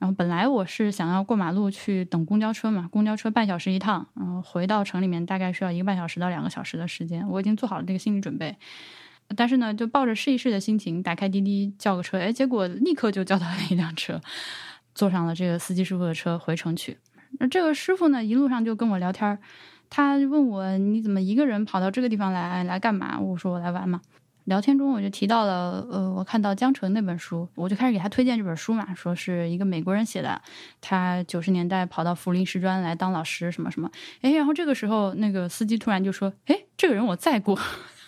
[0.00, 8.56] 然后本来我是想要过马路去等公交车嘛，公交车半小时一趟，然后回到城里面大概需要一个半小时到两个小时的时间，我已经做好了这个心理准备。
[9.36, 14.18] 但是呢，就抱着试一试的心情，打开滴滴叫个车，哎，结果立刻就叫到了一辆车，
[14.94, 16.96] 坐上了这个司机师傅的车回城去。
[17.38, 19.38] 那这个师傅呢，一路上就跟我聊天，
[19.90, 23.20] 他问我你怎么一个人跑到这个地方来来干嘛？
[23.20, 24.00] 我说我来玩嘛。
[24.44, 30.40] 聊天中我就提到了，呃，我看到江城那本书，我就开始给他推荐这本书嘛，说是一个美国人写的，
[30.80, 33.90] 他九十年代跑到福林师专来当老师，什么什么，
[34.22, 37.58] 哎，然后这个时候那个司机突然就说，哎，这个人我在过。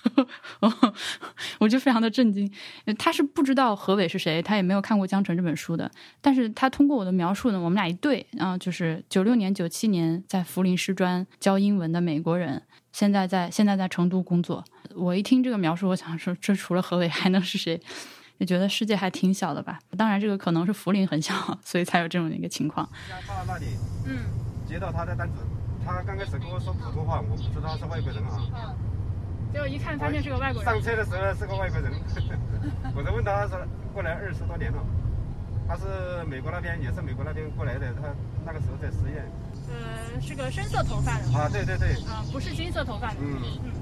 [1.61, 2.53] 我就非常的震惊，
[2.99, 5.89] 他是不知道何伟是谁，他也没有看过《江城》这本书的，
[6.21, 12.61] 但是他通过我的描述呢，我们俩一对，啊就是九六年、九七年在福林师专教英文的美国人，
[12.93, 14.65] 现在在现在在成都工作。
[14.95, 17.81] 我一听这个描述，我想说，这除了何伟还能是谁？
[18.39, 19.79] 也觉得世界还挺小的吧。
[19.97, 21.33] 当然，这个可能是涪陵很小，
[21.63, 22.85] 所以才有这种的一个情况。
[23.29, 23.67] 到那里，
[24.05, 24.19] 嗯，
[24.67, 25.39] 接到他的单子，
[25.85, 28.75] 他刚开始跟我说普通话，我不知道他是外国人啊。
[29.53, 30.73] 结果一看，发现是个外国人。
[30.73, 31.93] 上车的时候是个外国人，
[32.97, 33.59] 我就问他说
[33.95, 34.79] ：“过来二十多年了，
[35.69, 37.93] 他是美国那边，也是美国那边过来的。
[37.95, 38.09] 他
[38.45, 39.25] 那个时候在实验。
[39.73, 41.25] 呃，是个深色头发的。
[41.37, 41.95] 啊，对对对。
[42.05, 43.17] 啊，不是金色头发的。
[43.21, 43.73] 嗯嗯。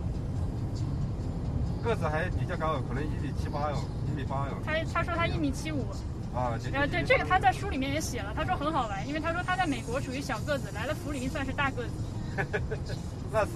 [1.82, 3.76] 个子还比较高，可能一米七八哟，
[4.10, 4.54] 一米八哟。
[4.64, 5.84] 他他说他一米七五。
[6.34, 11.90] 啊，呃，对，这个他在书里面也写了，他说很好玩，因为他说他在美国属于小个子，来了福林算是大个子。
[13.32, 13.50] 那是。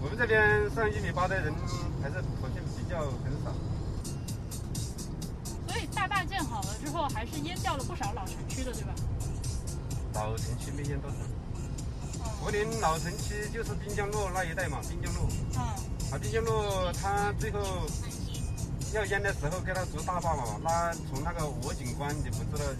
[0.00, 1.52] 我们这边上一米八的人
[2.00, 3.50] 还是好像比较很少，
[5.66, 8.94] 所以大坝建好了之后，还是淹掉了不少老城区的，对吧？
[10.14, 11.16] 老城区没淹多少。
[12.40, 15.28] 柏林老城区就是滨江路那一带嘛，滨江路。
[15.54, 15.60] 嗯。
[16.10, 16.52] 啊，滨江路
[16.92, 17.58] 它最后
[18.92, 22.70] 要淹的时候，给它筑大坝嘛，那从那个鹅景关，你不知道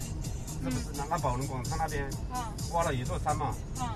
[0.63, 2.41] 是不是那那宝龙广场那边，嗯，
[2.73, 3.55] 挖了一座山嘛。
[3.79, 3.87] 嗯。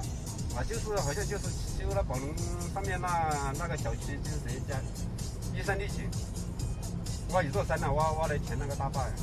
[0.55, 2.29] 啊，就是好像就是修了宝龙
[2.73, 4.75] 上面那那个小区，就是谁家
[5.57, 6.03] 一山立起，
[7.31, 9.13] 挖一座山呢，挖挖来填那个大坝呀。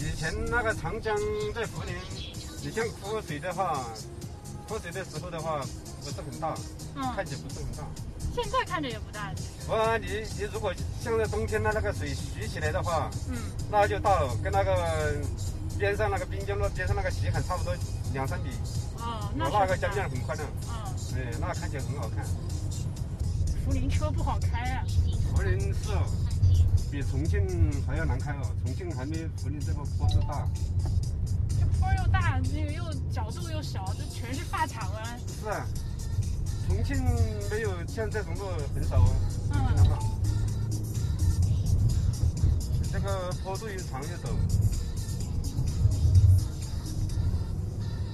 [0.00, 1.14] 以前那个长江
[1.54, 1.94] 在涪陵，
[2.62, 3.84] 你像枯水的话，
[4.66, 5.60] 枯水的时候的话
[6.02, 6.54] 不是很大，
[6.96, 7.84] 嗯看起来不是很大。
[8.34, 9.30] 现在看着也不大。
[9.68, 10.06] 我你
[10.38, 10.72] 你如果
[11.02, 13.36] 像在冬天的那个水蓄起来的话，嗯，
[13.70, 15.16] 那就大了，跟那个
[15.78, 17.74] 边上那个滨江路边上那个西海差不多
[18.14, 18.48] 两三米。
[18.98, 20.44] 哦，那那个江面很宽的。
[20.66, 20.72] 嗯，
[21.16, 22.24] 哎，那看起来很好看。
[23.66, 24.84] 涪陵车不好开啊。
[25.36, 25.90] 涪陵是
[26.90, 27.46] 比重庆
[27.86, 30.48] 还要难开哦，重庆还没涪陵这个坡度大。
[31.48, 32.82] 这坡又大，那个又
[33.12, 35.20] 角度又小，这全是发卡弯。
[35.40, 35.64] 是啊，
[36.66, 36.96] 重庆
[37.48, 39.14] 没有像这种路很少哦。
[39.52, 39.56] 嗯。
[42.92, 44.34] 这个坡度又长又陡。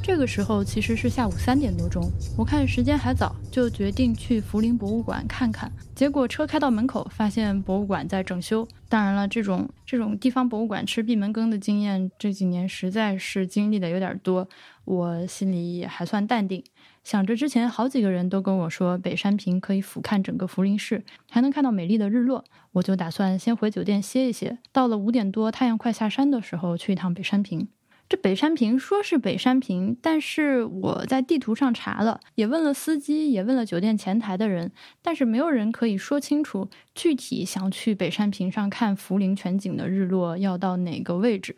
[0.07, 5.69] 这个时候其实是下午三点多钟，我看时间还早，就决定去涪陵博物馆看看。
[5.97, 8.67] 结果车开到门口，发现博物馆在整修。
[8.89, 14.49] 当然了，这种这种地方博物馆吃闭门羹的经验，这几年实在是经历的有点多，
[14.85, 16.63] 我心里也还算淡定。
[17.03, 24.59] 想着之前好几个人都跟我说，北山坪可以俯瞰整个涪陵市，还能看到美丽的日落，我就打算先回酒店歇一歇。
[24.71, 27.67] 到了五点多，太阳快下山的时候，去一趟北山坪。
[28.09, 34.71] 这北山坪说是北山坪，但是我在地图上查了，也问了司机，也问了酒店前台的人，
[35.03, 41.57] 但是没有人可以说清楚具体想去北山坪上看涪陵全景的日落要到哪个位置。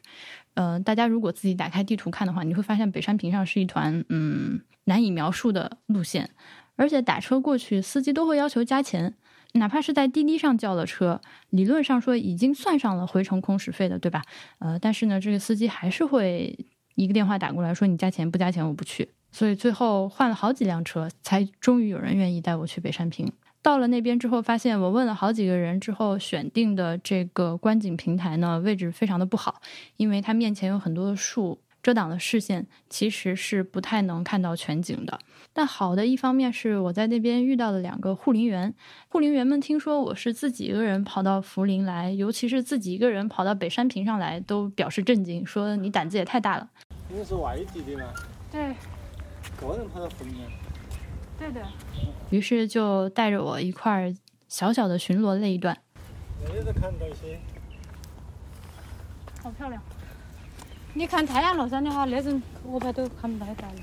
[0.54, 6.30] 呃，大家如果自己打开地图看的话，你会发现北山坪上是一团嗯难以描述的路线，
[6.76, 9.14] 而且打车过去，司机都会要求加钱。
[9.58, 14.22] 哪怕是在滴滴上叫了车，理论上说已经算上了回程空驶费的，对吧？
[14.58, 16.56] 呃，但是呢，这个司机还是会
[16.94, 19.08] 一个电话打过来说你加钱不加钱我不去。
[19.30, 23.30] 所以最后换了好几辆车，才终于有人愿意带我去北山坪。
[23.60, 29.60] 到了那边之后，发现我问了好几个人之后，选定的这个观景平台呢，位置非常的不好，
[29.96, 31.58] 因为它面前有很多的树。
[31.88, 35.18] 遮挡了视线，其实是不太能看到全景的。
[35.54, 38.74] 但好的一方面是我在那边遇到了两个护林员，
[39.08, 46.68] 护林员们听说我是自己一个人跑到涪陵来，尤其是自己一个人跑到北山坪上来，都表示震惊，说你胆子也太大了。
[47.08, 48.12] 你是外地的吗？
[48.52, 48.60] 对。
[49.58, 50.34] 个人跑到涪陵？
[51.38, 51.66] 对的。
[52.28, 54.14] 于是就带着我一块儿
[54.46, 55.74] 小小的巡逻了一段。
[56.44, 57.40] 那都看到一些。
[59.42, 59.82] 好漂亮。
[60.98, 63.74] 你看太阳落山的话，那种我怕都看不到了。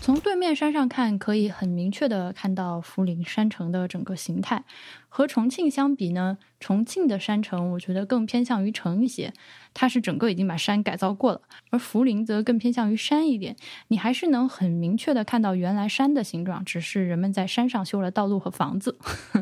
[0.00, 4.62] 从对面山上看，可以很明确的看到涪陵山城的整个形态。
[5.08, 9.32] 和重庆相比呢，重庆的山城我觉得更偏向于城一些，
[9.74, 11.40] 它是整个已经把山改造过了；
[11.70, 13.56] 而涪陵则更偏向于山一点，
[13.88, 18.96] 你还是能很明确的看到原来山的形状，只是人们在山上修了道路和房子。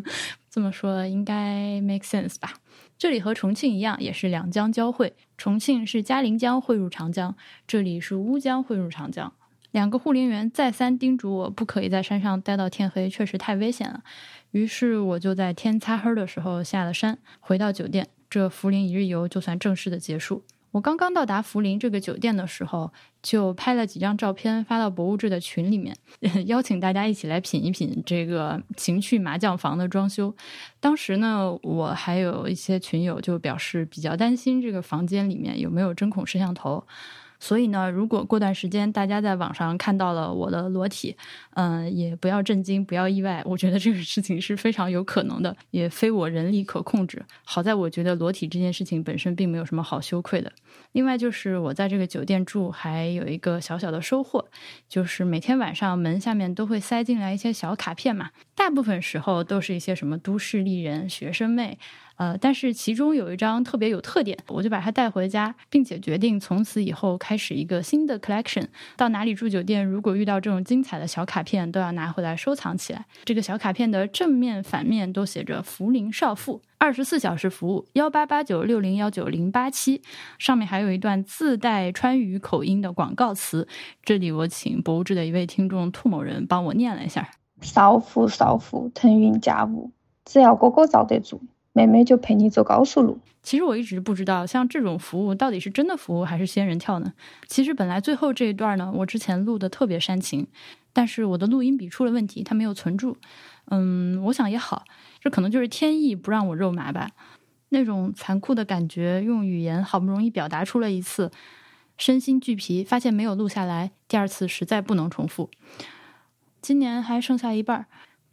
[0.48, 2.54] 这么说应该 make sense 吧？
[2.98, 5.12] 这里和重庆一样，也是两江交汇。
[5.36, 7.36] 重庆是嘉陵江汇入长江，
[7.66, 9.32] 这里是乌江汇入长江。
[9.70, 14.02] 两个护林员再三叮嘱我，不可以在山上待到天黑，确实太危险了。
[14.52, 18.08] 于是我就在天擦黑的时候下了山，回到酒店。
[18.30, 20.42] 这涪陵一日游就算正式的结束。
[20.76, 25.96] 我刚刚到达涪陵这个酒店的时候，就拍了几张照片发到博物志的群里面，
[26.44, 30.36] 邀请大家一起来品一品这个情趣麻将房的装修。
[30.78, 36.86] 当时呢，我还有一些群友就表示比较担心这个房间里面有没有针孔摄像头。
[37.38, 41.16] 所以呢，如果过段时间大家在网上看到了我的裸体，
[41.54, 43.42] 嗯，也不要震惊，不要意外。
[43.44, 47.24] 我觉得这个事情是非常有可能的，也非我人力可控制。
[47.44, 50.50] 好在我觉得裸体这件事情本身并没有什么好羞愧的。
[50.92, 54.46] 另外就是我在这个酒店住还有一个小小的收获，
[54.88, 61.78] 就是每天晚上门下面都会塞进来一些小卡片嘛，大部分时候都是一些什么都市丽人、学生妹。
[62.16, 68.66] 呃，但是其中有一张特别有特点，我就把它带回家，并且决定从此以后开始一个新的 collection。
[68.96, 73.04] 到哪里住酒店，如果遇到这种精彩的小卡片，都要拿回来收藏起来。
[73.24, 80.02] 这个小卡片的正面、反面都写着“涪陵少妇”，二十四小时服务，幺八八九六零幺九零八七。
[80.38, 83.68] 上面还有一段自带川渝口音的广告词。
[84.02, 87.28] 这里我请博物志的一位听众兔某人帮我念了一下
[87.60, 89.90] ：“少妇少妇，腾云驾雾，
[90.24, 91.42] 只要哥哥罩得住。”
[91.76, 93.18] 妹妹就陪你走高速路。
[93.42, 97.12] 其实我一直不知道，像这种服务到底是真的服务还是仙人跳呢？
[97.46, 100.46] 其实本来最后这一段呢，我之前录的特别煽情，
[100.94, 103.18] 但是我的录音笔出了问题，它没有存住。
[103.66, 104.84] 嗯，我想也好，
[105.20, 107.10] 这可能就是天意不让我肉麻吧。
[107.68, 111.30] 那种残酷的感觉，用语言好不容易表达出了一次，
[111.98, 115.50] 身心俱疲，发现没有录下来，第二次实在不能重复。
[116.62, 117.86] 今年还剩下一半。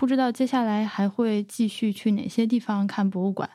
[0.04, 3.50] 不知道接下来还会继续去哪些地方看博物馆。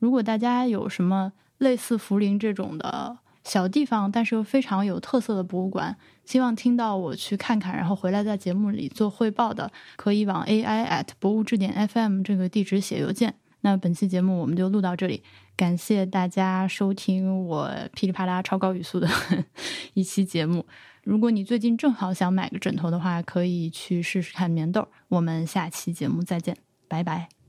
[0.00, 5.96] 如果大家有什么类似涪陵这种的小地方，但是又非常有特色的博物馆。
[6.24, 13.36] 希望听到我去看看，然后回来在节目里做汇报的，可以往 ai at 博物志点 fm 这个地址写邮件。
[13.60, 15.22] 那本期节目我们就录到这里，
[15.56, 19.08] 感谢大家收听我噼里啪啦超高语速的
[19.94, 20.66] 一期节目。
[21.02, 24.86] 如果你最近正好想买个枕头的话，可以去试试看棉豆。
[25.08, 26.56] 我们下期节目再见，
[26.88, 27.41] 拜拜。